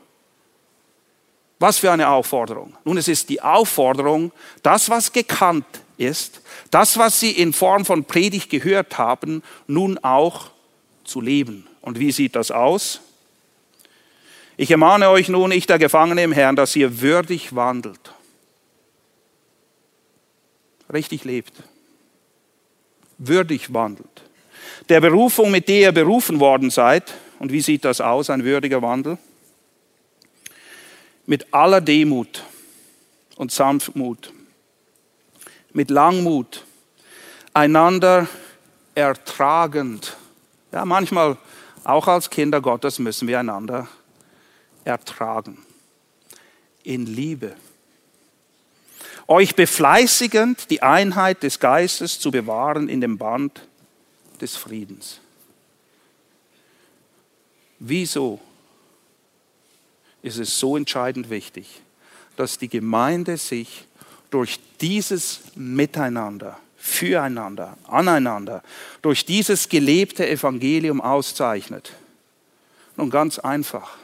[1.59, 2.75] Was für eine Aufforderung.
[2.85, 4.33] Nun, es ist die Aufforderung,
[4.63, 5.67] das, was gekannt
[5.99, 10.51] ist, das, was Sie in Form von Predigt gehört haben, nun auch
[11.05, 11.67] zu leben.
[11.83, 13.01] Und wie sieht das aus?
[14.57, 18.15] Ich ermahne euch nun, ich der Gefangene im Herrn, dass ihr würdig wandelt.
[20.91, 21.53] Richtig lebt.
[23.19, 24.23] Würdig wandelt.
[24.89, 27.15] Der Berufung, mit der ihr berufen worden seid.
[27.39, 29.19] Und wie sieht das aus, ein würdiger Wandel?
[31.31, 32.43] mit aller Demut
[33.37, 34.33] und Sanftmut,
[35.73, 36.65] mit Langmut,
[37.55, 38.27] einander
[38.97, 40.17] ertragend.
[40.73, 41.37] Ja, manchmal
[41.85, 43.87] auch als Kinder Gottes müssen wir einander
[44.85, 45.59] ertragen.
[46.83, 47.55] In Liebe.
[49.29, 53.69] Euch befleißigend, die Einheit des Geistes zu bewahren in dem Band
[54.40, 55.20] des Friedens.
[57.79, 58.40] Wieso
[60.22, 61.83] ist es so entscheidend wichtig,
[62.37, 63.85] dass die Gemeinde sich
[64.31, 68.62] durch dieses Miteinander, füreinander, aneinander,
[69.03, 71.92] durch dieses gelebte Evangelium auszeichnet.
[72.96, 73.96] Nun ganz einfach,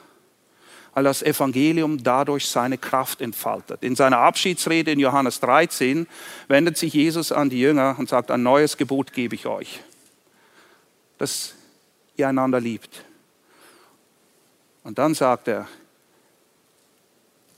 [0.92, 3.82] weil das Evangelium dadurch seine Kraft entfaltet.
[3.82, 6.06] In seiner Abschiedsrede in Johannes 13
[6.48, 9.80] wendet sich Jesus an die Jünger und sagt, ein neues Gebot gebe ich euch,
[11.18, 11.54] dass
[12.16, 13.04] ihr einander liebt.
[14.84, 15.66] Und dann sagt er,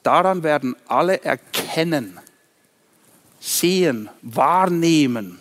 [0.09, 2.19] Daran werden alle erkennen,
[3.41, 5.39] sehen, wahrnehmen.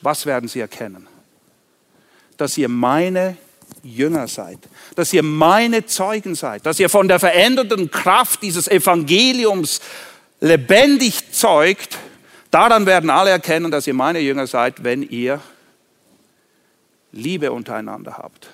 [0.00, 1.06] Was werden sie erkennen?
[2.36, 3.36] Dass ihr meine
[3.84, 4.58] Jünger seid,
[4.96, 9.80] dass ihr meine Zeugen seid, dass ihr von der veränderten Kraft dieses Evangeliums
[10.40, 11.98] lebendig zeugt.
[12.50, 15.40] Daran werden alle erkennen, dass ihr meine Jünger seid, wenn ihr
[17.12, 18.48] Liebe untereinander habt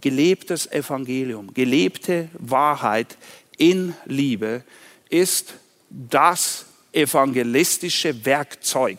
[0.00, 3.16] gelebtes Evangelium, gelebte Wahrheit
[3.56, 4.62] in Liebe
[5.10, 5.54] ist
[5.90, 8.98] das evangelistische Werkzeug,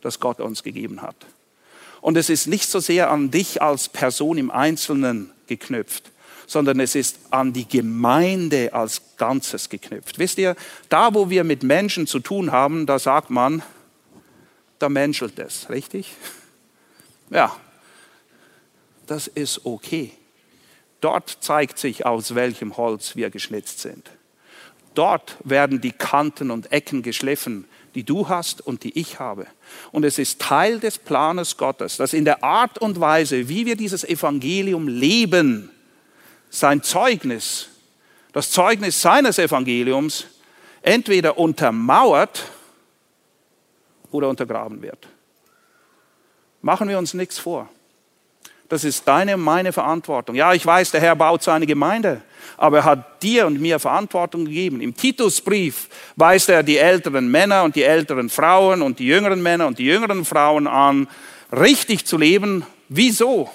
[0.00, 1.16] das Gott uns gegeben hat.
[2.00, 6.10] Und es ist nicht so sehr an dich als Person im Einzelnen geknüpft,
[6.46, 10.18] sondern es ist an die Gemeinde als Ganzes geknüpft.
[10.18, 10.56] Wisst ihr,
[10.88, 13.62] da wo wir mit Menschen zu tun haben, da sagt man,
[14.78, 16.12] da menschelt es, richtig?
[17.32, 17.56] Ja,
[19.06, 20.12] das ist okay.
[21.00, 24.10] Dort zeigt sich, aus welchem Holz wir geschnitzt sind.
[24.94, 29.46] Dort werden die Kanten und Ecken geschliffen, die du hast und die ich habe.
[29.90, 33.76] Und es ist Teil des Planes Gottes, dass in der Art und Weise, wie wir
[33.76, 35.70] dieses Evangelium leben,
[36.50, 37.68] sein Zeugnis,
[38.32, 40.26] das Zeugnis seines Evangeliums,
[40.82, 42.44] entweder untermauert
[44.10, 45.08] oder untergraben wird.
[46.62, 47.68] Machen wir uns nichts vor.
[48.68, 50.34] Das ist deine und meine Verantwortung.
[50.34, 52.22] Ja, ich weiß, der Herr baut seine Gemeinde,
[52.56, 54.80] aber er hat dir und mir Verantwortung gegeben.
[54.80, 59.66] Im Titusbrief weist er die älteren Männer und die älteren Frauen und die jüngeren Männer
[59.66, 61.06] und die jüngeren Frauen an,
[61.52, 62.64] richtig zu leben.
[62.88, 63.50] Wieso?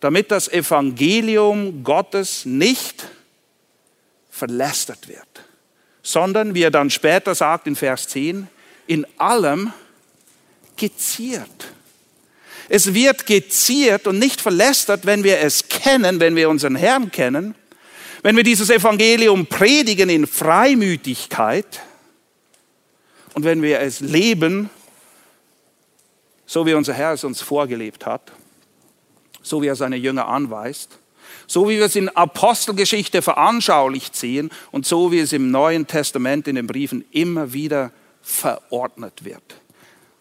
[0.00, 3.06] Damit das Evangelium Gottes nicht
[4.30, 5.28] verlästert wird,
[6.02, 8.48] sondern, wie er dann später sagt in Vers 10,
[8.86, 9.72] in allem
[10.76, 11.74] geziert
[12.68, 17.54] es wird geziert und nicht verlästert, wenn wir es kennen, wenn wir unseren Herrn kennen,
[18.22, 21.82] wenn wir dieses Evangelium predigen in Freimütigkeit
[23.34, 24.70] und wenn wir es leben,
[26.46, 28.32] so wie unser Herr es uns vorgelebt hat,
[29.42, 30.98] so wie er seine Jünger anweist,
[31.46, 36.48] so wie wir es in Apostelgeschichte veranschaulicht sehen und so wie es im Neuen Testament
[36.48, 39.42] in den Briefen immer wieder verordnet wird.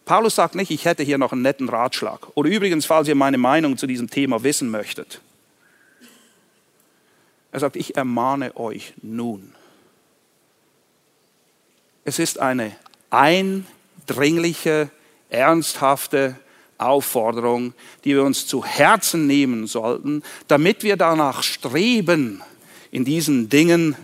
[0.06, 2.28] Paulus sagt nicht, ich hätte hier noch einen netten Ratschlag.
[2.36, 5.22] Oder übrigens, falls ihr meine Meinung zu diesem Thema wissen möchtet.
[7.52, 9.54] Er sagt, ich ermahne euch nun.
[12.04, 12.76] Es ist eine
[13.12, 14.90] eindringliche,
[15.30, 16.36] ernsthafte
[16.78, 17.74] Aufforderung,
[18.04, 22.42] die wir uns zu Herzen nehmen sollten, damit wir danach streben,
[22.92, 23.96] in diesen Dingen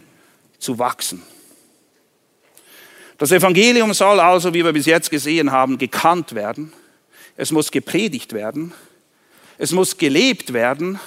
[0.60, 1.22] zu wachsen.
[3.20, 6.72] Das Evangelium soll also, wie wir bis jetzt gesehen haben, gekannt werden.
[7.36, 8.74] Es muss gepredigt werden.
[9.58, 11.02] Es muss gelebt werden.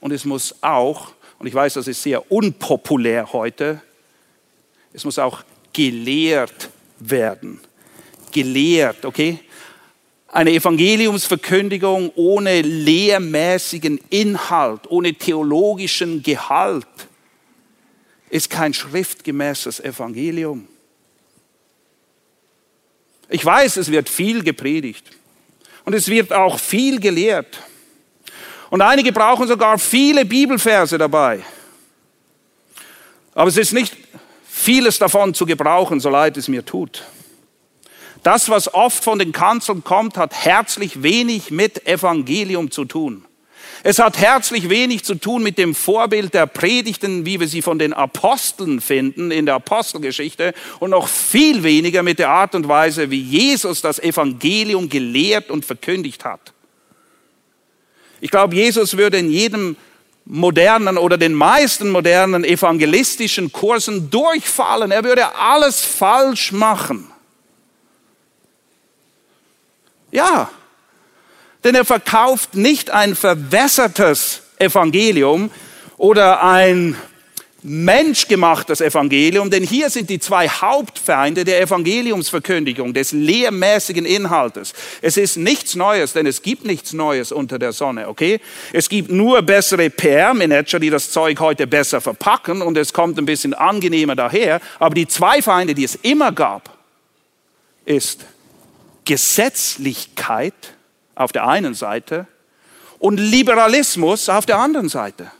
[0.00, 3.82] Und es muss auch, und ich weiß, das ist sehr unpopulär heute,
[4.94, 5.44] es muss auch
[5.74, 7.60] gelehrt werden.
[8.32, 9.38] Gelehrt, okay?
[10.28, 16.86] Eine Evangeliumsverkündigung ohne lehrmäßigen Inhalt, ohne theologischen Gehalt
[18.30, 20.68] ist kein schriftgemäßes Evangelium.
[23.32, 25.06] Ich weiß, es wird viel gepredigt
[25.86, 27.60] und es wird auch viel gelehrt.
[28.68, 31.40] Und einige brauchen sogar viele Bibelverse dabei.
[33.34, 33.96] Aber es ist nicht
[34.46, 37.04] vieles davon zu gebrauchen, so leid es mir tut.
[38.22, 43.24] Das, was oft von den Kanzeln kommt, hat herzlich wenig mit Evangelium zu tun.
[43.84, 47.80] Es hat herzlich wenig zu tun mit dem Vorbild der Predigten, wie wir sie von
[47.80, 53.10] den Aposteln finden in der Apostelgeschichte und noch viel weniger mit der Art und Weise,
[53.10, 56.52] wie Jesus das Evangelium gelehrt und verkündigt hat.
[58.20, 59.76] Ich glaube, Jesus würde in jedem
[60.24, 64.92] modernen oder den meisten modernen evangelistischen Kursen durchfallen.
[64.92, 67.10] Er würde alles falsch machen.
[70.12, 70.50] Ja,
[71.64, 75.50] denn er verkauft nicht ein verwässertes Evangelium
[75.96, 76.96] oder ein
[77.62, 84.72] menschgemachtes Evangelium, denn hier sind die zwei Hauptfeinde der Evangeliumsverkündigung, des lehrmäßigen Inhaltes.
[85.00, 88.40] Es ist nichts Neues, denn es gibt nichts Neues unter der Sonne, okay?
[88.72, 93.26] Es gibt nur bessere PR-Manager, die das Zeug heute besser verpacken und es kommt ein
[93.26, 94.60] bisschen angenehmer daher.
[94.80, 96.76] Aber die zwei Feinde, die es immer gab,
[97.84, 98.24] ist
[99.04, 100.54] Gesetzlichkeit
[101.22, 102.26] auf der einen Seite
[102.98, 105.30] und Liberalismus auf der anderen Seite.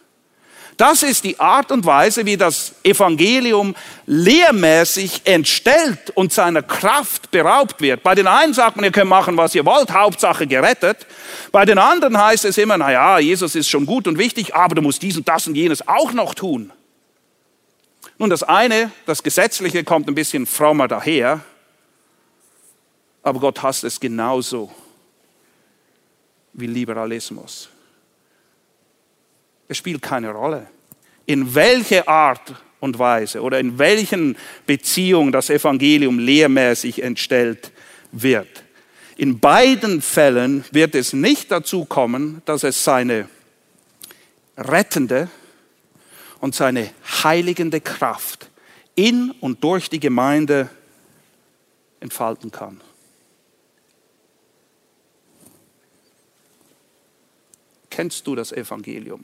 [0.77, 3.77] Das ist die Art und Weise, wie das Evangelium
[4.07, 8.03] lehrmäßig entstellt und seiner Kraft beraubt wird.
[8.03, 11.07] Bei den einen sagt man, ihr könnt machen, was ihr wollt, Hauptsache gerettet.
[11.53, 14.83] Bei den anderen heißt es immer, naja, Jesus ist schon gut und wichtig, aber du
[14.83, 16.73] musst dies und das und jenes auch noch tun.
[18.19, 21.41] Nun, das eine, das Gesetzliche, kommt ein bisschen frommer daher,
[23.23, 24.73] aber Gott hasst es genauso
[26.53, 27.69] wie Liberalismus.
[29.69, 30.67] Es spielt keine Rolle,
[31.27, 34.37] in welche Art und Weise oder in welchen
[34.67, 37.73] Beziehungen das Evangelium lehrmäßig entstellt
[38.11, 38.65] wird.
[39.17, 43.29] In beiden Fällen wird es nicht dazu kommen, dass es seine
[44.57, 45.29] rettende
[46.41, 46.91] und seine
[47.23, 48.51] heiligende Kraft
[48.95, 50.69] in und durch die Gemeinde
[52.01, 52.81] entfalten kann.
[57.93, 59.23] Kennst du das Evangelium?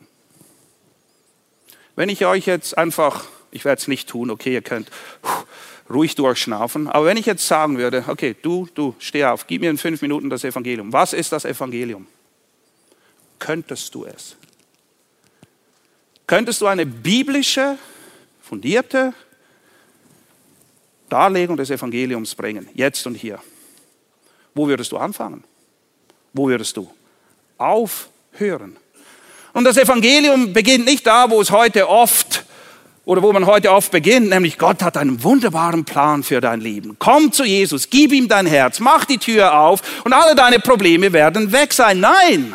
[1.96, 4.90] Wenn ich euch jetzt einfach, ich werde es nicht tun, okay, ihr könnt
[5.90, 9.70] ruhig durchschnaufen, aber wenn ich jetzt sagen würde, okay, du, du, steh auf, gib mir
[9.70, 10.92] in fünf Minuten das Evangelium.
[10.92, 12.06] Was ist das Evangelium?
[13.38, 14.36] Könntest du es?
[16.26, 17.78] Könntest du eine biblische,
[18.42, 19.14] fundierte
[21.08, 23.40] Darlegung des Evangeliums bringen, jetzt und hier?
[24.54, 25.42] Wo würdest du anfangen?
[26.34, 26.92] Wo würdest du
[27.56, 28.17] aufhören?
[28.32, 28.76] Hören.
[29.52, 32.44] Und das Evangelium beginnt nicht da, wo es heute oft
[33.04, 36.96] oder wo man heute oft beginnt, nämlich Gott hat einen wunderbaren Plan für dein Leben.
[36.98, 41.12] Komm zu Jesus, gib ihm dein Herz, mach die Tür auf und alle deine Probleme
[41.12, 42.00] werden weg sein.
[42.00, 42.54] Nein!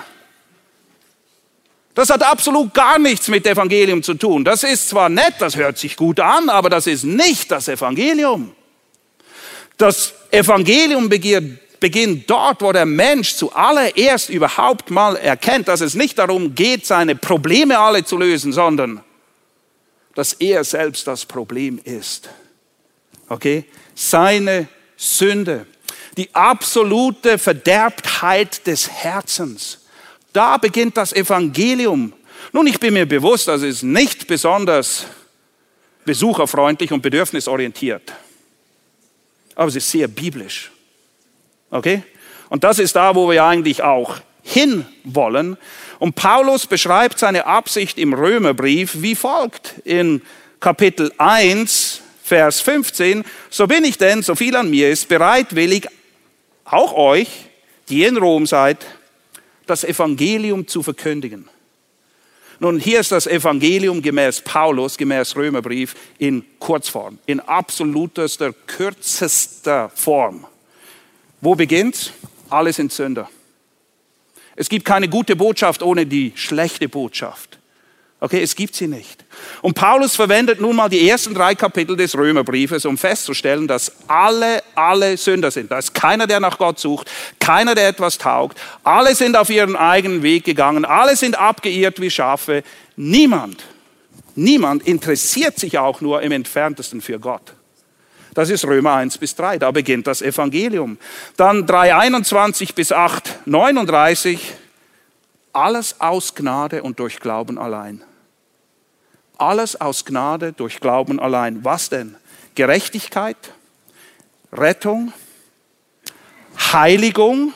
[1.95, 4.43] Das hat absolut gar nichts mit Evangelium zu tun.
[4.43, 8.51] Das ist zwar nett, das hört sich gut an, aber das ist nicht das Evangelium.
[9.77, 16.17] Das Evangelium begehrt beginnt dort, wo der Mensch zuallererst überhaupt mal erkennt, dass es nicht
[16.17, 19.03] darum geht, seine Probleme alle zu lösen, sondern
[20.15, 22.29] dass er selbst das Problem ist.
[23.27, 23.65] Okay?
[23.95, 25.65] Seine Sünde,
[26.15, 29.79] die absolute Verderbtheit des Herzens.
[30.31, 32.13] Da beginnt das Evangelium.
[32.53, 35.05] Nun, ich bin mir bewusst, das ist nicht besonders
[36.05, 38.13] besucherfreundlich und bedürfnisorientiert.
[39.55, 40.72] Aber es ist sehr biblisch.
[41.73, 42.03] Okay?
[42.49, 45.57] Und das ist da, wo wir eigentlich auch hinwollen.
[45.99, 50.21] Und Paulus beschreibt seine Absicht im Römerbrief wie folgt in
[50.59, 53.23] Kapitel 1, Vers 15.
[53.49, 55.87] So bin ich denn, so viel an mir ist, bereitwillig,
[56.63, 57.27] auch euch,
[57.89, 58.85] die in Rom seid,
[59.65, 61.49] das Evangelium zu verkündigen.
[62.59, 70.45] Nun, hier ist das Evangelium gemäß Paulus, gemäß Römerbrief in Kurzform, in absolutester, kürzester Form.
[71.43, 72.13] Wo beginnt's?
[72.49, 73.29] Alle sind Sünder.
[74.55, 77.59] Es gibt keine gute Botschaft ohne die schlechte Botschaft.
[78.21, 79.25] Okay, es gibt sie nicht.
[79.61, 84.63] Und Paulus verwendet nun mal die ersten drei Kapitel des Römerbriefes, um festzustellen, dass alle,
[84.73, 85.69] alle Sünder sind.
[85.69, 88.57] Da ist keiner, der nach Gott sucht, keiner, der etwas taugt.
[88.85, 92.63] Alle sind auf ihren eigenen Weg gegangen, alle sind abgeirrt wie Schafe.
[92.95, 93.65] Niemand,
[94.35, 97.53] niemand interessiert sich auch nur im entferntesten für Gott.
[98.33, 100.97] Das ist Römer 1 bis 3, da beginnt das Evangelium.
[101.37, 104.53] Dann 3, 21 bis 8, 39,
[105.51, 108.03] alles aus Gnade und durch Glauben allein.
[109.37, 111.63] Alles aus Gnade durch Glauben allein.
[111.63, 112.15] Was denn?
[112.55, 113.37] Gerechtigkeit,
[114.51, 115.13] Rettung,
[116.71, 117.53] Heiligung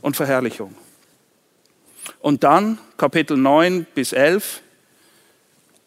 [0.00, 0.74] und Verherrlichung.
[2.20, 4.62] Und dann Kapitel 9 bis 11,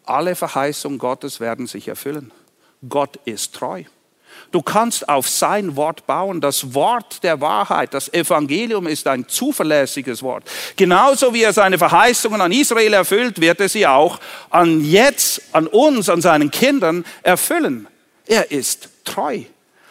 [0.05, 2.31] alle Verheißungen Gottes werden sich erfüllen.
[2.89, 3.83] Gott ist treu.
[4.51, 6.39] Du kannst auf sein Wort bauen.
[6.39, 10.43] Das Wort der Wahrheit, das Evangelium ist ein zuverlässiges Wort.
[10.75, 14.19] Genauso wie er seine Verheißungen an Israel erfüllt, wird er sie auch
[14.49, 17.87] an jetzt, an uns, an seinen Kindern erfüllen.
[18.27, 19.41] Er ist treu.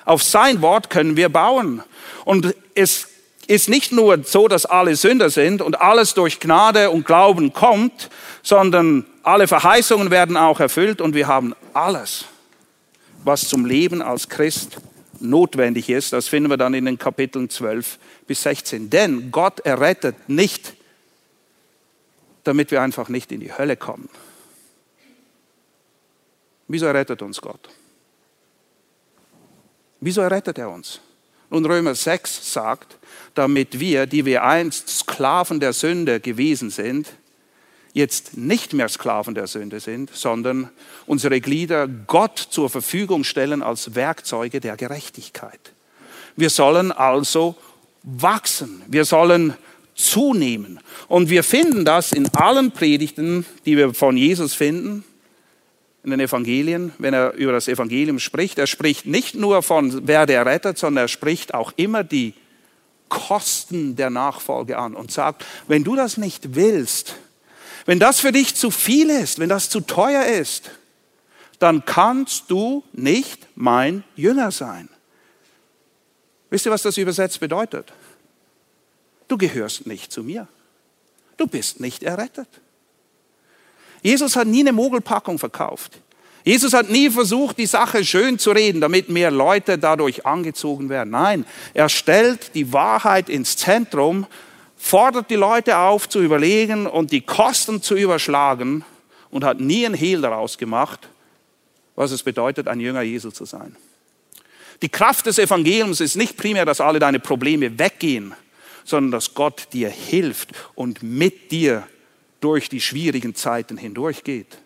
[0.05, 1.83] Auf sein Wort können wir bauen.
[2.25, 3.09] Und es
[3.47, 8.09] ist nicht nur so, dass alle Sünder sind und alles durch Gnade und Glauben kommt,
[8.43, 12.27] sondern alle Verheißungen werden auch erfüllt und wir haben alles
[13.25, 14.79] was zum Leben als Christ
[15.21, 16.13] notwendig ist.
[16.13, 18.91] Das finden wir dann in den Kapiteln 12 bis 16.
[18.91, 20.75] Denn Gott errettet nicht,
[22.45, 24.09] damit wir einfach nicht in die Hölle kommen.
[26.69, 27.69] Wieso errettet uns Gott?
[30.01, 31.01] Wieso errettet er uns?
[31.51, 32.99] Nun, Römer 6 sagt,
[33.35, 37.15] damit wir, die wir einst Sklaven der Sünde gewesen sind,
[37.95, 40.69] jetzt nicht mehr Sklaven der Sünde sind, sondern
[41.07, 45.73] unsere Glieder Gott zur Verfügung stellen als Werkzeuge der Gerechtigkeit.
[46.37, 47.55] Wir sollen also
[48.03, 49.55] wachsen, wir sollen
[49.95, 50.81] zunehmen.
[51.07, 55.05] Und wir finden das in allen Predigten, die wir von Jesus finden,
[56.03, 58.59] in den Evangelien, wenn er über das Evangelium spricht.
[58.59, 62.35] Er spricht nicht nur von, wer der rettet, sondern er spricht auch immer die
[63.09, 67.15] Kosten der Nachfolge an und sagt, wenn du das nicht willst,
[67.87, 70.71] wenn das für dich zu viel ist, wenn das zu teuer ist,
[71.59, 74.89] dann kannst du nicht mein Jünger sein.
[76.51, 77.93] Wisst ihr, was das übersetzt bedeutet?
[79.29, 80.47] Du gehörst nicht zu mir.
[81.37, 82.49] Du bist nicht errettet.
[84.03, 85.99] Jesus hat nie eine Mogelpackung verkauft.
[86.45, 91.11] Jesus hat nie versucht, die Sache schön zu reden, damit mehr Leute dadurch angezogen werden.
[91.11, 94.27] Nein, er stellt die Wahrheit ins Zentrum
[94.85, 98.85] fordert die Leute auf zu überlegen und die Kosten zu überschlagen
[99.31, 101.09] und hat nie ein Hehl daraus gemacht,
[101.97, 103.77] was es bedeutet, ein Jünger Jesu zu sein.
[104.83, 108.35] Die Kraft des Evangeliums ist nicht primär, dass alle deine Probleme weggehen,
[108.85, 111.89] sondern dass Gott dir hilft und mit dir
[112.43, 114.59] durch die schwierigen Zeiten hindurchgeht.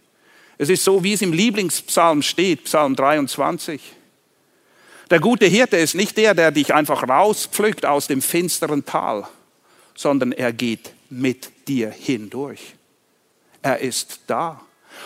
[0.59, 3.81] Es ist so, wie es im Lieblingspsalm steht, Psalm 23.
[5.11, 9.29] Der gute Hirte ist nicht der, der dich einfach rauspflückt aus dem finsteren Tal,
[9.99, 12.61] sondern er geht mit dir hindurch.
[13.63, 14.61] Er ist da.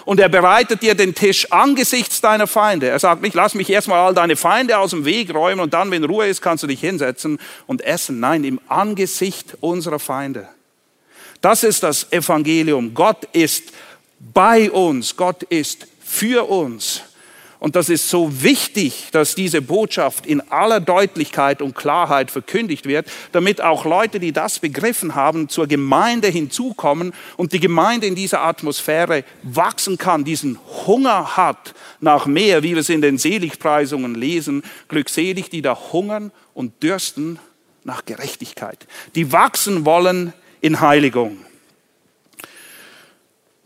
[0.05, 2.89] Und er bereitet dir den Tisch angesichts deiner Feinde.
[2.89, 5.91] Er sagt nicht, lass mich erstmal all deine Feinde aus dem Weg räumen und dann,
[5.91, 8.21] wenn Ruhe ist, kannst du dich hinsetzen und essen.
[8.21, 10.47] Nein, im Angesicht unserer Feinde.
[11.41, 12.93] Das ist das Evangelium.
[12.93, 13.73] Gott ist
[14.21, 15.17] bei uns.
[15.17, 17.03] Gott ist für uns.
[17.63, 23.07] Und das ist so wichtig, dass diese Botschaft in aller Deutlichkeit und Klarheit verkündigt wird,
[23.31, 28.41] damit auch Leute, die das begriffen haben, zur Gemeinde hinzukommen und die Gemeinde in dieser
[28.43, 30.59] Atmosphäre wachsen kann, diesen
[30.89, 36.33] Hunger hat nach mehr, wie wir es in den Seligpreisungen lesen, glückselig, die da hungern
[36.55, 37.39] und dürsten
[37.85, 40.33] nach Gerechtigkeit, die wachsen wollen
[40.63, 41.37] in Heiligung.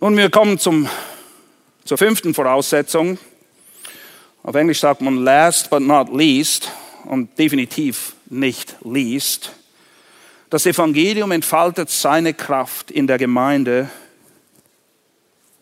[0.01, 0.87] Nun, wir kommen zum,
[1.87, 3.17] zur fünften Voraussetzung.
[4.47, 6.71] Auf Englisch sagt man last but not least
[7.05, 9.51] und definitiv nicht least.
[10.51, 13.91] Das Evangelium entfaltet seine Kraft in der Gemeinde,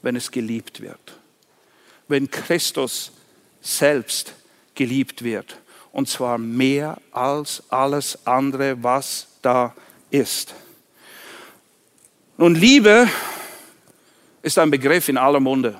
[0.02, 1.18] wenn es geliebt wird.
[2.08, 3.12] Wenn Christus
[3.62, 4.34] selbst
[4.74, 5.56] geliebt wird.
[5.90, 9.74] Und zwar mehr als alles andere, was da
[10.10, 10.54] ist.
[12.36, 13.08] Nun, Liebe
[14.42, 15.78] ist ein Begriff in aller Munde.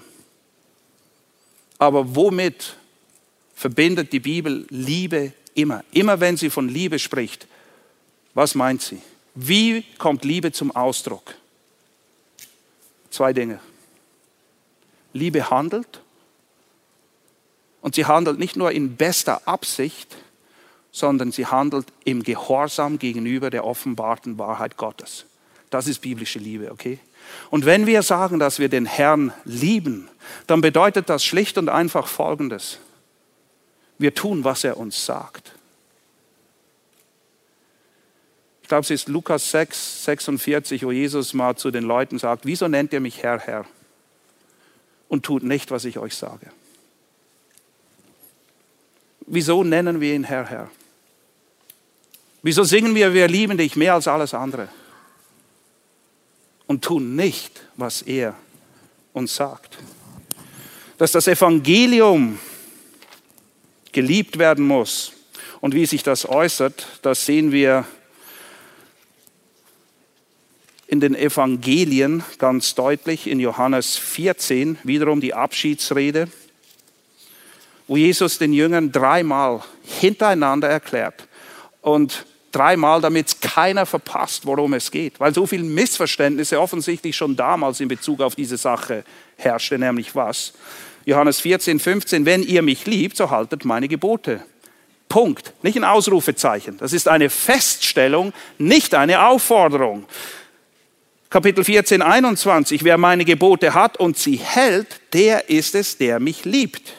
[1.76, 2.76] Aber womit
[3.64, 5.84] verbindet die Bibel Liebe immer.
[5.90, 7.46] Immer wenn sie von Liebe spricht,
[8.34, 9.00] was meint sie?
[9.34, 11.34] Wie kommt Liebe zum Ausdruck?
[13.08, 13.60] Zwei Dinge.
[15.14, 16.02] Liebe handelt
[17.80, 20.14] und sie handelt nicht nur in bester Absicht,
[20.92, 25.24] sondern sie handelt im Gehorsam gegenüber der offenbarten Wahrheit Gottes.
[25.70, 26.98] Das ist biblische Liebe, okay?
[27.48, 30.10] Und wenn wir sagen, dass wir den Herrn lieben,
[30.46, 32.78] dann bedeutet das schlicht und einfach Folgendes.
[33.98, 35.52] Wir tun, was er uns sagt.
[38.62, 42.66] Ich glaube, es ist Lukas 6, 46, wo Jesus mal zu den Leuten sagt, wieso
[42.66, 43.66] nennt ihr mich Herr, Herr
[45.08, 46.50] und tut nicht, was ich euch sage?
[49.26, 50.70] Wieso nennen wir ihn Herr, Herr?
[52.42, 54.68] Wieso singen wir, wir lieben dich mehr als alles andere
[56.66, 58.34] und tun nicht, was er
[59.12, 59.78] uns sagt?
[60.98, 62.38] Dass das Evangelium
[63.94, 65.12] geliebt werden muss.
[65.62, 67.86] Und wie sich das äußert, das sehen wir
[70.86, 76.28] in den Evangelien ganz deutlich, in Johannes 14, wiederum die Abschiedsrede,
[77.88, 81.26] wo Jesus den Jüngern dreimal hintereinander erklärt
[81.80, 87.80] und dreimal, damit keiner verpasst, worum es geht, weil so viele Missverständnisse offensichtlich schon damals
[87.80, 89.04] in Bezug auf diese Sache
[89.36, 90.52] herrschte, nämlich was?
[91.04, 94.42] Johannes 14, 15, wenn ihr mich liebt, so haltet meine Gebote.
[95.08, 95.52] Punkt.
[95.62, 96.78] Nicht ein Ausrufezeichen.
[96.78, 100.06] Das ist eine Feststellung, nicht eine Aufforderung.
[101.30, 102.84] Kapitel 14, 21.
[102.84, 106.94] Wer meine Gebote hat und sie hält, der ist es, der mich liebt.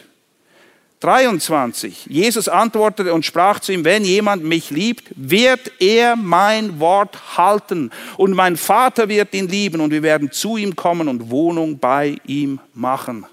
[1.00, 2.08] 23.
[2.08, 7.92] Jesus antwortete und sprach zu ihm, wenn jemand mich liebt, wird er mein Wort halten
[8.18, 12.18] und mein Vater wird ihn lieben und wir werden zu ihm kommen und Wohnung bei
[12.26, 13.26] ihm machen.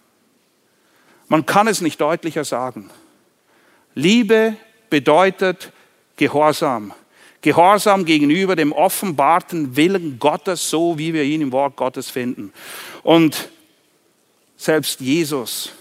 [1.33, 2.91] Man kann es nicht deutlicher sagen.
[3.95, 4.55] Liebe
[4.91, 5.73] bedeutet
[6.17, 6.93] Gehorsam.
[7.41, 12.53] Gehorsam gegenüber dem offenbarten Willen Gottes, so wie wir ihn im Wort Gottes finden.
[13.03, 13.49] Und
[14.59, 15.73] selbst Jesus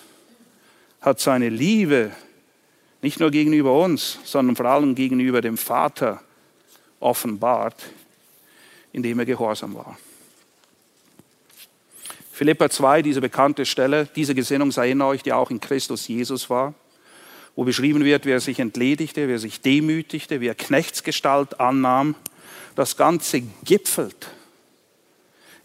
[1.01, 2.11] hat seine Liebe
[3.01, 6.21] nicht nur gegenüber uns, sondern vor allem gegenüber dem Vater
[7.01, 7.75] offenbart,
[8.93, 9.97] indem er gehorsam war.
[12.41, 16.49] Philippa 2, diese bekannte Stelle, diese Gesinnung sei in euch, die auch in Christus Jesus
[16.49, 16.73] war,
[17.55, 22.15] wo beschrieben wird, wie er sich entledigte, wie er sich demütigte, wie er Knechtsgestalt annahm.
[22.73, 24.29] Das Ganze gipfelt.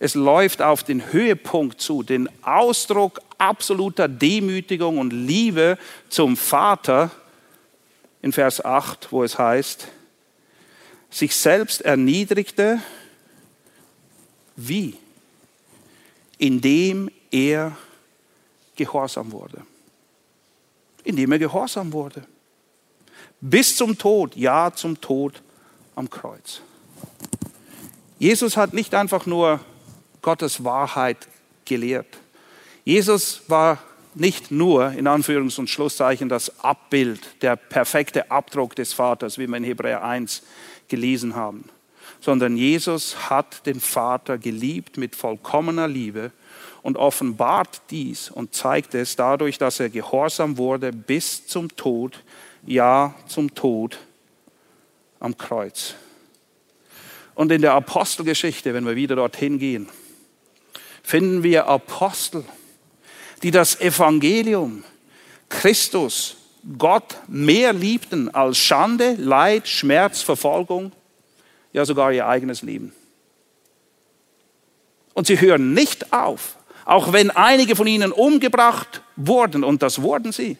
[0.00, 5.78] Es läuft auf den Höhepunkt zu, den Ausdruck absoluter Demütigung und Liebe
[6.10, 7.10] zum Vater
[8.20, 9.88] in Vers 8, wo es heißt,
[11.08, 12.82] sich selbst erniedrigte,
[14.56, 14.98] wie?
[16.39, 17.76] Indem er
[18.76, 19.62] gehorsam wurde.
[21.05, 22.26] Indem er gehorsam wurde.
[23.41, 25.43] Bis zum Tod, ja zum Tod
[25.95, 26.61] am Kreuz.
[28.18, 29.61] Jesus hat nicht einfach nur
[30.22, 31.28] Gottes Wahrheit
[31.64, 32.18] gelehrt.
[32.84, 33.78] Jesus war
[34.14, 39.57] nicht nur in Anführungs- und Schlusszeichen das Abbild, der perfekte Abdruck des Vaters, wie wir
[39.57, 40.43] in Hebräer 1
[40.89, 41.64] gelesen haben,
[42.20, 46.32] sondern Jesus hat den Vater geliebt mit vollkommener Liebe
[46.82, 52.22] und offenbart dies und zeigt es dadurch, dass er gehorsam wurde bis zum Tod,
[52.64, 53.98] ja zum Tod
[55.20, 55.94] am Kreuz.
[57.34, 59.88] Und in der Apostelgeschichte, wenn wir wieder dorthin gehen,
[61.02, 62.44] finden wir Apostel,
[63.42, 64.84] die das Evangelium,
[65.48, 66.36] Christus,
[66.78, 70.92] Gott mehr liebten als Schande, Leid, Schmerz, Verfolgung,
[71.76, 72.92] ja sogar ihr eigenes Leben.
[75.14, 80.32] Und sie hören nicht auf, auch wenn einige von ihnen umgebracht wurden, und das wurden
[80.32, 80.56] sie,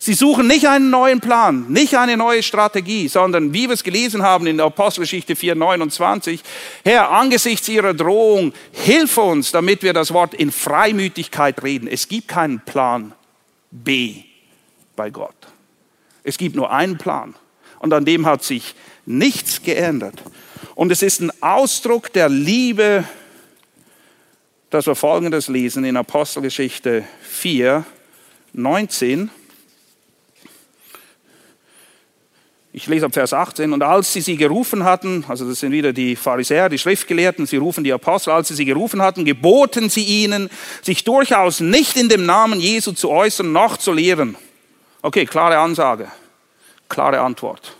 [0.00, 4.22] Sie suchen nicht einen neuen Plan, nicht eine neue Strategie, sondern wie wir es gelesen
[4.22, 6.38] haben in der Apostelgeschichte 4,29,
[6.84, 11.88] Herr, angesichts ihrer Drohung, hilf uns, damit wir das Wort in Freimütigkeit reden.
[11.88, 13.12] Es gibt keinen Plan
[13.72, 14.22] B
[14.94, 15.34] bei Gott.
[16.22, 17.34] Es gibt nur einen Plan
[17.80, 18.76] und an dem hat sich
[19.08, 20.22] nichts geändert.
[20.74, 23.04] Und es ist ein Ausdruck der Liebe,
[24.70, 27.84] dass wir Folgendes lesen in Apostelgeschichte 4,
[28.52, 29.30] 19.
[32.74, 33.72] Ich lese ab Vers 18.
[33.72, 37.56] Und als sie sie gerufen hatten, also das sind wieder die Pharisäer, die Schriftgelehrten, sie
[37.56, 40.50] rufen die Apostel, als sie sie gerufen hatten, geboten sie ihnen,
[40.82, 44.36] sich durchaus nicht in dem Namen Jesu zu äußern, noch zu lehren.
[45.00, 46.08] Okay, klare Ansage,
[46.90, 47.77] klare Antwort.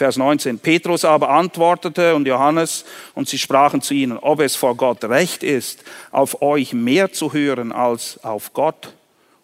[0.00, 0.60] Vers 19.
[0.60, 5.42] Petrus aber antwortete und Johannes und sie sprachen zu ihnen, ob es vor Gott recht
[5.42, 8.94] ist, auf euch mehr zu hören als auf Gott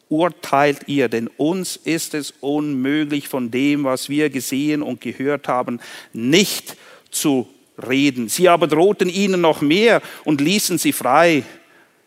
[0.09, 5.79] urteilt ihr, denn uns ist es unmöglich, von dem, was wir gesehen und gehört haben,
[6.15, 6.79] nicht
[7.11, 7.47] zu
[7.87, 8.31] reden.
[8.31, 11.43] Sie aber drohten ihnen noch mehr und ließen sie frei,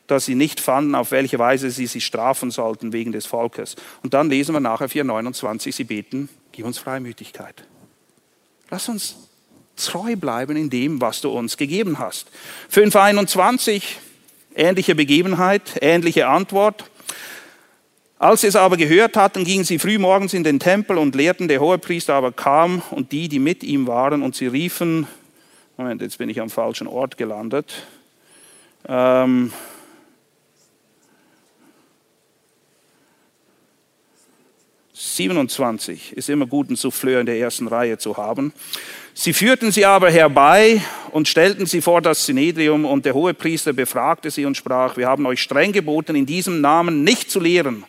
[0.07, 3.75] dass sie nicht fanden, auf welche Weise sie sie strafen sollten wegen des Volkes.
[4.01, 7.63] Und dann lesen wir nachher 4,29, sie beten, gib uns Freimütigkeit.
[8.69, 9.15] Lass uns
[9.75, 12.29] treu bleiben in dem, was du uns gegeben hast.
[12.71, 13.83] 5,21,
[14.55, 16.89] ähnliche Begebenheit, ähnliche Antwort.
[18.19, 21.47] Als sie es aber gehört hatten, gingen sie früh morgens in den Tempel und lehrten.
[21.47, 25.07] Der Hohepriester aber kam und die, die mit ihm waren, und sie riefen,
[25.77, 27.71] Moment, jetzt bin ich am falschen Ort gelandet.
[28.87, 29.53] Ähm,
[34.99, 38.51] ...27 ist immer gut, einen Souffleur in der ersten Reihe zu haben.
[39.13, 40.81] Sie führten sie aber herbei
[41.11, 45.25] und stellten sie vor das Synedrium und der Hohepriester befragte sie und sprach, wir haben
[45.25, 47.85] euch streng geboten, in diesem Namen nicht zu lehren.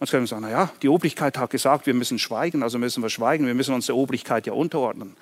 [0.00, 3.46] Jetzt können sagen, naja, die Obrigkeit hat gesagt, wir müssen schweigen, also müssen wir schweigen,
[3.46, 5.16] wir müssen uns der Obrigkeit ja unterordnen.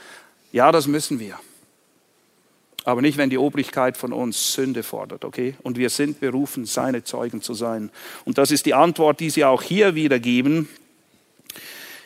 [0.51, 1.39] Ja, das müssen wir.
[2.85, 5.55] Aber nicht, wenn die Obrigkeit von uns Sünde fordert, okay?
[5.63, 7.91] Und wir sind berufen, seine Zeugen zu sein.
[8.25, 10.69] Und das ist die Antwort, die sie auch hier wiedergeben.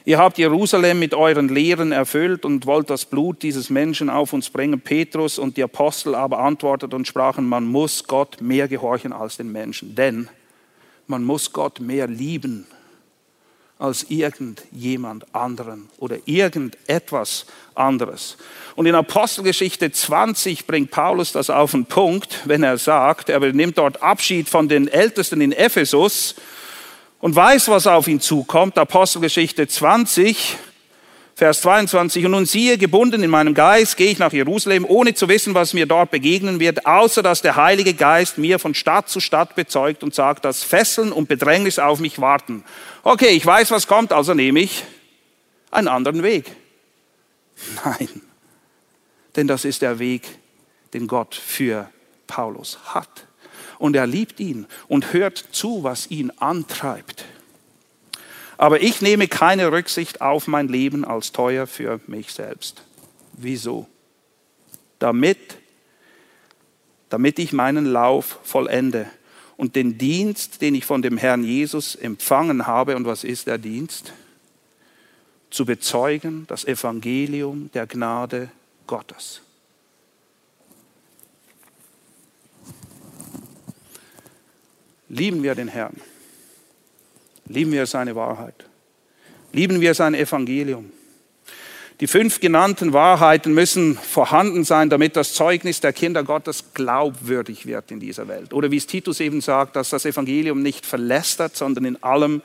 [0.05, 4.49] Ihr habt Jerusalem mit euren Lehren erfüllt und wollt das Blut dieses Menschen auf uns
[4.49, 4.81] bringen.
[4.81, 9.53] Petrus und die Apostel aber antworteten und sprachen, man muss Gott mehr gehorchen als den
[9.53, 9.97] Menschen.
[9.97, 10.31] Denn
[11.09, 12.67] man muss Gott mehr lieben
[13.79, 18.37] als irgendjemand anderen oder irgendetwas anderes.
[18.79, 23.77] Und in Apostelgeschichte 20 bringt Paulus das auf den Punkt, wenn er sagt, er nimmt
[23.77, 26.37] dort Abschied von den Ältesten in Ephesus
[27.19, 28.79] und weiß, was auf ihn zukommt.
[28.79, 30.59] Apostelgeschichte 20,
[31.35, 35.29] Vers 22, und nun siehe, gebunden in meinem Geist gehe ich nach Jerusalem, ohne zu
[35.29, 39.19] wissen, was mir dort begegnen wird, außer dass der Heilige Geist mir von Stadt zu
[39.19, 42.63] Stadt bezeugt und sagt, dass Fesseln und Bedrängnis auf mich warten.
[43.03, 44.85] Okay, ich weiß, was kommt, also nehme ich
[45.73, 46.53] einen anderen Weg.
[47.85, 48.23] Nein,
[49.39, 50.29] denn das ist der Weg,
[50.93, 51.89] den Gott für
[52.27, 53.27] Paulus hat.
[53.79, 57.25] Und er liebt ihn und hört zu, was ihn antreibt.
[58.57, 62.83] Aber ich nehme keine Rücksicht auf mein Leben als teuer für mich selbst.
[63.35, 63.87] Wieso?
[64.99, 65.39] Damit,
[67.09, 69.09] damit ich meinen Lauf vollende
[69.57, 73.59] und den Dienst, den ich von dem Herrn Jesus empfangen habe, und was ist der
[73.59, 74.13] Dienst?
[75.51, 78.51] Zu bezeugen das Evangelium der Gnade
[78.89, 79.43] Gottes.
[85.09, 86.01] Lieben wir den Herrn.
[87.47, 88.67] Lieben wir seine Wahrheit.
[89.53, 90.91] Lieben wir sein Evangelium.
[92.01, 97.91] Die fünf genannten Wahrheiten müssen vorhanden sein, damit das Zeugnis der Kinder Gottes glaubwürdig wird
[97.91, 98.53] in dieser Welt.
[98.53, 102.43] Oder wie es Titus eben sagt, dass das Evangelium nicht verlästert, sondern in allem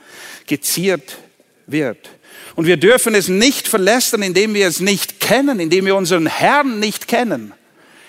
[0.48, 1.20] geziert
[1.68, 2.10] wird.
[2.56, 6.80] Und wir dürfen es nicht verlästern, indem wir es nicht kennen, indem wir unseren Herrn
[6.80, 7.54] nicht kennen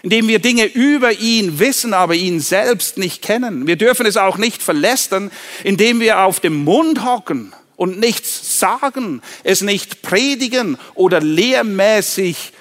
[0.05, 3.67] indem wir Dinge über ihn wissen, aber ihn selbst nicht kennen.
[3.67, 5.31] Wir dürfen es auch nicht verlästern,
[5.65, 12.53] indem wir auf dem Mund hocken und nichts sagen, es nicht predigen oder lehrmäßig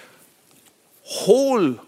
[1.04, 1.80] hohl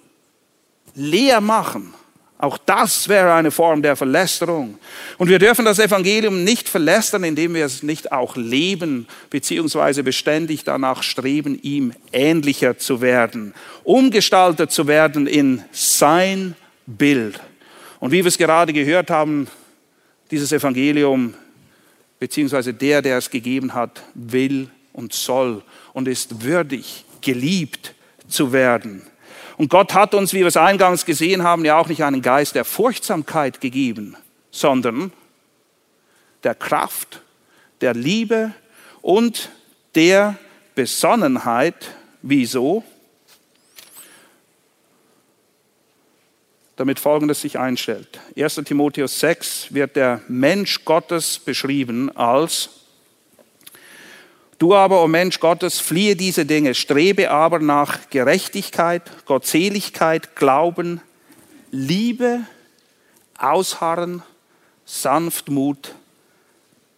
[0.93, 1.93] leer machen.
[2.37, 4.77] Auch das wäre eine Form der Verlästerung.
[5.17, 10.65] Und wir dürfen das Evangelium nicht verlästern, indem wir es nicht auch leben, beziehungsweise beständig
[10.65, 13.53] danach streben, ihm ähnlicher zu werden,
[13.85, 16.55] umgestaltet zu werden in sein
[16.85, 17.39] Bild.
[18.01, 19.47] Und wie wir es gerade gehört haben,
[20.29, 21.35] dieses Evangelium,
[22.19, 25.63] beziehungsweise der, der es gegeben hat, will und soll
[25.93, 27.95] und ist würdig, geliebt
[28.27, 29.03] zu werden.
[29.57, 32.55] Und Gott hat uns, wie wir es eingangs gesehen haben, ja auch nicht einen Geist
[32.55, 34.17] der Furchtsamkeit gegeben,
[34.51, 35.13] sondern
[36.43, 37.21] der Kraft,
[37.81, 38.53] der Liebe
[39.01, 39.49] und
[39.95, 40.37] der
[40.75, 41.91] Besonnenheit.
[42.21, 42.83] Wieso?
[46.75, 48.19] Damit Folgendes sich einstellt.
[48.37, 52.84] 1 Timotheus 6 wird der Mensch Gottes beschrieben als
[54.57, 61.01] Du aber, o oh Mensch Gottes, fliehe diese Dinge, strebe aber nach Gerechtigkeit, Gottseligkeit, Glauben,
[61.71, 62.41] Liebe,
[63.37, 64.23] Ausharren,
[64.85, 65.93] Sanftmut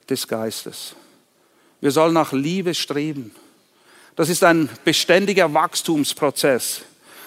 [0.09, 0.95] des Geistes.
[1.81, 3.31] Wir sollen nach Liebe streben.
[4.15, 6.81] Das ist ein beständiger Wachstumsprozess.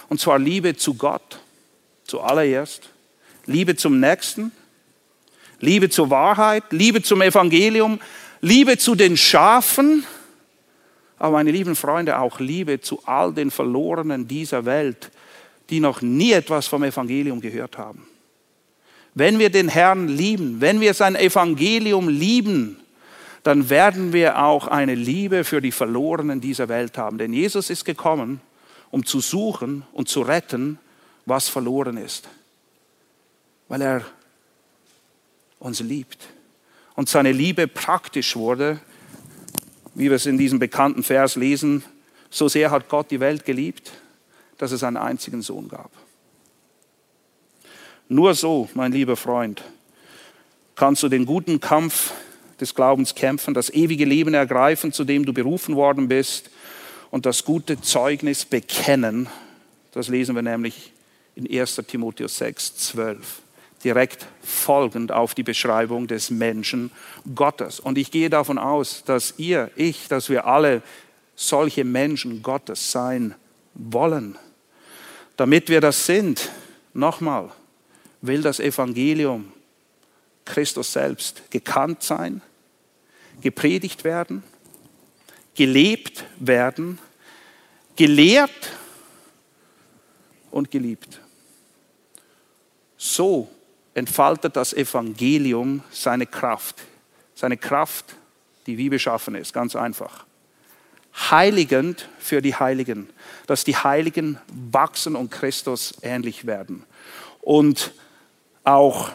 [0.09, 1.41] Und zwar Liebe zu Gott
[2.05, 2.91] zuallererst,
[3.47, 4.53] Liebe zum Nächsten,
[5.61, 8.01] Liebe zur Wahrheit, Liebe zum Evangelium,
[8.41, 10.05] Liebe zu den Schafen,
[11.21, 15.11] aber meine lieben Freunde, auch Liebe zu all den Verlorenen dieser Welt,
[15.69, 18.07] die noch nie etwas vom Evangelium gehört haben.
[19.15, 22.79] Wenn wir den Herrn lieben, wenn wir sein Evangelium lieben,
[23.43, 27.19] dann werden wir auch eine Liebe für die Verlorenen dieser Welt haben.
[27.19, 28.41] Denn Jesus ist gekommen,
[28.91, 30.79] um zu suchen und zu retten,
[31.27, 32.31] was verloren ist.
[33.69, 34.05] Weil er
[35.59, 36.29] uns liebt.
[36.95, 38.81] Und seine Liebe praktisch wurde
[40.01, 41.85] wie wir es in diesem bekannten Vers lesen,
[42.31, 43.93] so sehr hat Gott die Welt geliebt,
[44.57, 45.91] dass es einen einzigen Sohn gab.
[48.09, 49.63] Nur so, mein lieber Freund,
[50.75, 52.15] kannst du den guten Kampf
[52.63, 56.49] des Glaubens kämpfen, das ewige Leben ergreifen, zu dem du berufen worden bist
[57.11, 59.29] und das gute Zeugnis bekennen.
[59.93, 60.93] Das lesen wir nämlich
[61.35, 63.43] in 1 Timotheus 6, 12
[63.85, 66.91] direkt folgend auf die Beschreibung des Menschen
[67.35, 67.81] Gottes.
[67.81, 70.83] Und ich gehe davon aus, dass ihr, ich, dass wir alle
[71.35, 73.35] solche Menschen Gottes sein
[73.75, 74.39] wollen.
[75.37, 76.51] Damit wir das sind,
[76.93, 77.51] nochmal,
[78.21, 79.53] will das Evangelium
[80.45, 82.43] Christus selbst gekannt sein,
[83.41, 84.43] gepredigt werden,
[85.55, 86.99] gelebt werden,
[87.97, 88.73] gelehrt
[90.51, 91.21] und geliebt.
[92.99, 93.49] So
[93.95, 96.77] entfaltet das Evangelium seine Kraft.
[97.35, 98.17] Seine Kraft,
[98.67, 100.25] die wie beschaffen ist, ganz einfach.
[101.31, 103.09] Heiligend für die Heiligen,
[103.47, 104.39] dass die Heiligen
[104.71, 106.85] wachsen und Christus ähnlich werden.
[107.41, 107.93] Und
[108.63, 109.11] auch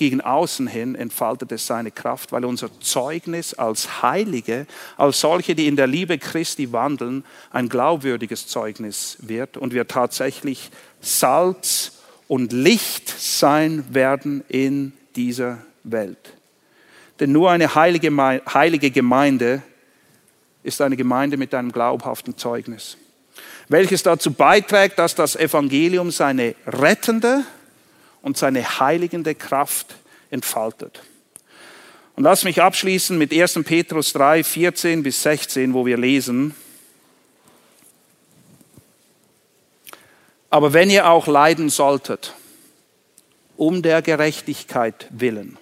[0.00, 4.66] gegen außen hin entfaltet es seine Kraft, weil unser Zeugnis als Heilige,
[4.96, 10.70] als solche, die in der Liebe Christi wandeln, ein glaubwürdiges Zeugnis wird und wir tatsächlich
[11.02, 11.99] Salz
[12.30, 16.36] und Licht sein werden in dieser Welt.
[17.18, 19.62] Denn nur eine heilige, Gemeinde
[20.62, 22.96] ist eine Gemeinde mit einem glaubhaften Zeugnis,
[23.66, 27.42] welches dazu beiträgt, dass das Evangelium seine rettende,
[28.22, 29.96] und seine heiligende Kraft
[30.30, 31.02] entfaltet.
[32.14, 33.60] Und lass mich abschließen mit 1.
[33.64, 36.54] Petrus 3, 14 bis 16, wo wir lesen,
[40.50, 42.34] aber wenn ihr auch leiden solltet,
[43.56, 45.58] um der Gerechtigkeit willen,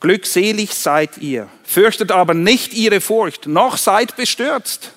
[0.00, 4.92] glückselig seid ihr, fürchtet aber nicht ihre Furcht, noch seid bestürzt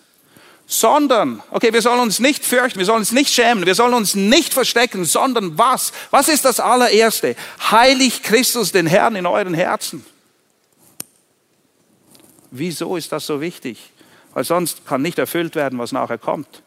[0.70, 4.16] sondern, okay, wir sollen uns nicht fürchten, wir sollen uns nicht schämen, wir sollen uns
[4.16, 5.94] nicht verstecken, sondern was?
[6.12, 7.38] Was ist das allererste?
[7.72, 10.06] Heilig Christus den Herrn in euren Herzen.
[12.52, 13.92] Wieso ist das so wichtig?
[14.34, 16.62] Weil sonst kann nicht erfüllt werden, was nachher kommt.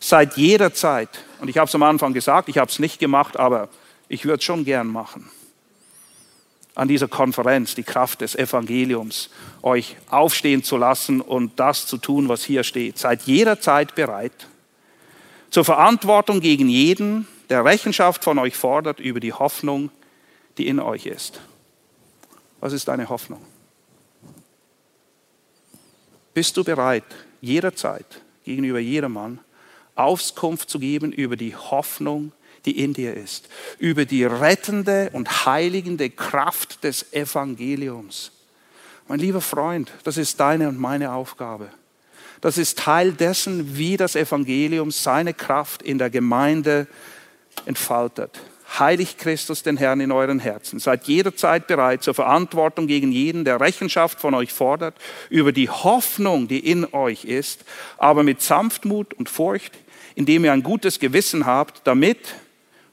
[0.00, 1.08] Seit jeder Zeit,
[1.40, 3.68] und ich habe es am Anfang gesagt, ich habe es nicht gemacht, aber
[4.08, 5.30] ich würde es schon gern machen
[6.74, 9.28] an dieser Konferenz die Kraft des Evangeliums,
[9.62, 12.98] euch aufstehen zu lassen und das zu tun, was hier steht.
[12.98, 14.48] Seid jederzeit bereit
[15.50, 19.90] zur Verantwortung gegen jeden, der Rechenschaft von euch fordert über die Hoffnung,
[20.56, 21.40] die in euch ist.
[22.60, 23.44] Was ist deine Hoffnung?
[26.32, 27.04] Bist du bereit,
[27.42, 28.06] jederzeit
[28.44, 29.40] gegenüber jedermann
[29.94, 32.32] Auskunft zu geben über die Hoffnung,
[32.64, 38.32] die in dir ist, über die rettende und heiligende Kraft des Evangeliums.
[39.08, 41.70] Mein lieber Freund, das ist deine und meine Aufgabe.
[42.40, 46.86] Das ist Teil dessen, wie das Evangelium seine Kraft in der Gemeinde
[47.66, 48.40] entfaltet.
[48.78, 50.78] Heiligt Christus den Herrn in euren Herzen.
[50.78, 54.96] Seid jederzeit bereit zur Verantwortung gegen jeden, der Rechenschaft von euch fordert,
[55.28, 57.64] über die Hoffnung, die in euch ist,
[57.98, 59.78] aber mit Sanftmut und Furcht,
[60.14, 62.34] indem ihr ein gutes Gewissen habt, damit,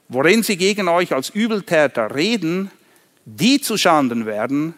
[0.08, 2.70] worin sie gegen euch als Übeltäter reden,
[3.24, 4.74] die zu Schanden werden,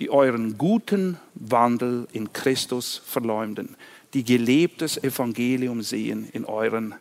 [0.00, 3.76] die euren guten Wandel in Christus verleumden,
[4.14, 6.94] die gelebtes Evangelium sehen in euren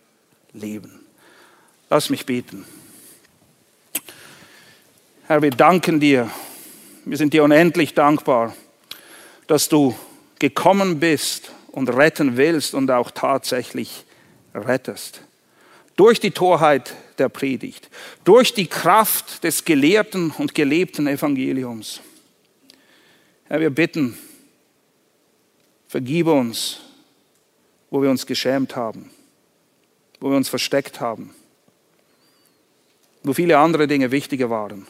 [0.54, 1.00] Leben.
[1.90, 2.66] Lass mich beten.
[5.32, 6.30] Herr, wir danken dir.
[7.06, 8.54] Wir sind dir unendlich dankbar,
[9.48, 9.96] dass du
[10.40, 14.04] gekommen bist und retten willst und auch tatsächlich
[14.54, 15.22] rettest
[15.96, 17.90] durch die Torheit der Predigt,
[18.26, 22.02] durch die Kraft des gelehrten und gelebten Evangeliums.
[23.46, 24.18] Herr, wir bitten,
[25.88, 26.82] vergibe uns,
[27.90, 29.12] wo wir uns geschämt haben,
[30.20, 31.34] wo wir uns versteckt haben,
[33.24, 34.86] wo viele andere Dinge wichtiger waren.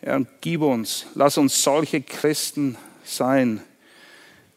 [0.00, 3.60] Herr, gib uns, lass uns solche Christen sein,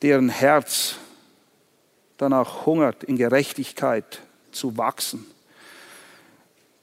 [0.02, 0.96] deren Herz
[2.18, 4.22] danach hungert, in Gerechtigkeit
[4.52, 5.26] zu wachsen.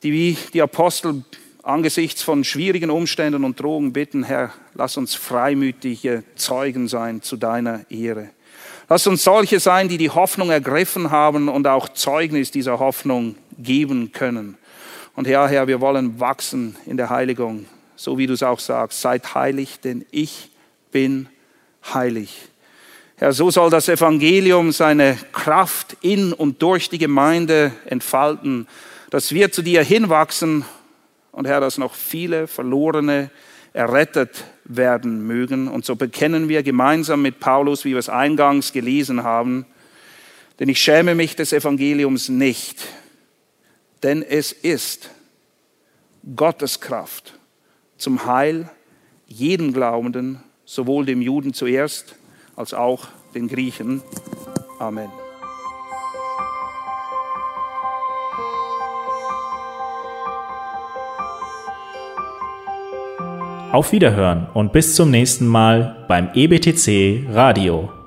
[0.02, 1.24] Die wie die Apostel
[1.62, 7.88] angesichts von schwierigen Umständen und Drogen bitten, Herr, lass uns freimütige Zeugen sein zu deiner
[7.90, 8.30] Ehre.
[8.88, 14.12] Lass uns solche sein, die die Hoffnung ergriffen haben und auch Zeugnis dieser Hoffnung geben
[14.12, 14.56] können.
[15.14, 17.66] Und Herr, Herr, wir wollen wachsen in der Heiligung,
[17.98, 19.00] so wie du es auch sagst.
[19.00, 20.50] Seid heilig, denn ich
[20.92, 21.28] bin
[21.92, 22.38] heilig.
[23.16, 28.68] Herr, so soll das Evangelium seine Kraft in und durch die Gemeinde entfalten,
[29.10, 30.64] dass wir zu dir hinwachsen
[31.32, 33.30] und Herr, dass noch viele Verlorene
[33.72, 35.66] errettet werden mögen.
[35.66, 39.66] Und so bekennen wir gemeinsam mit Paulus, wie wir es eingangs gelesen haben,
[40.60, 42.86] denn ich schäme mich des Evangeliums nicht,
[44.04, 45.10] denn es ist
[46.36, 47.37] Gottes Kraft
[47.98, 48.70] zum Heil
[49.26, 52.16] jedem Glaubenden, sowohl dem Juden zuerst
[52.56, 54.02] als auch den Griechen.
[54.78, 55.10] Amen.
[63.70, 67.97] Auf Wiederhören und bis zum nächsten Mal beim EBTC Radio.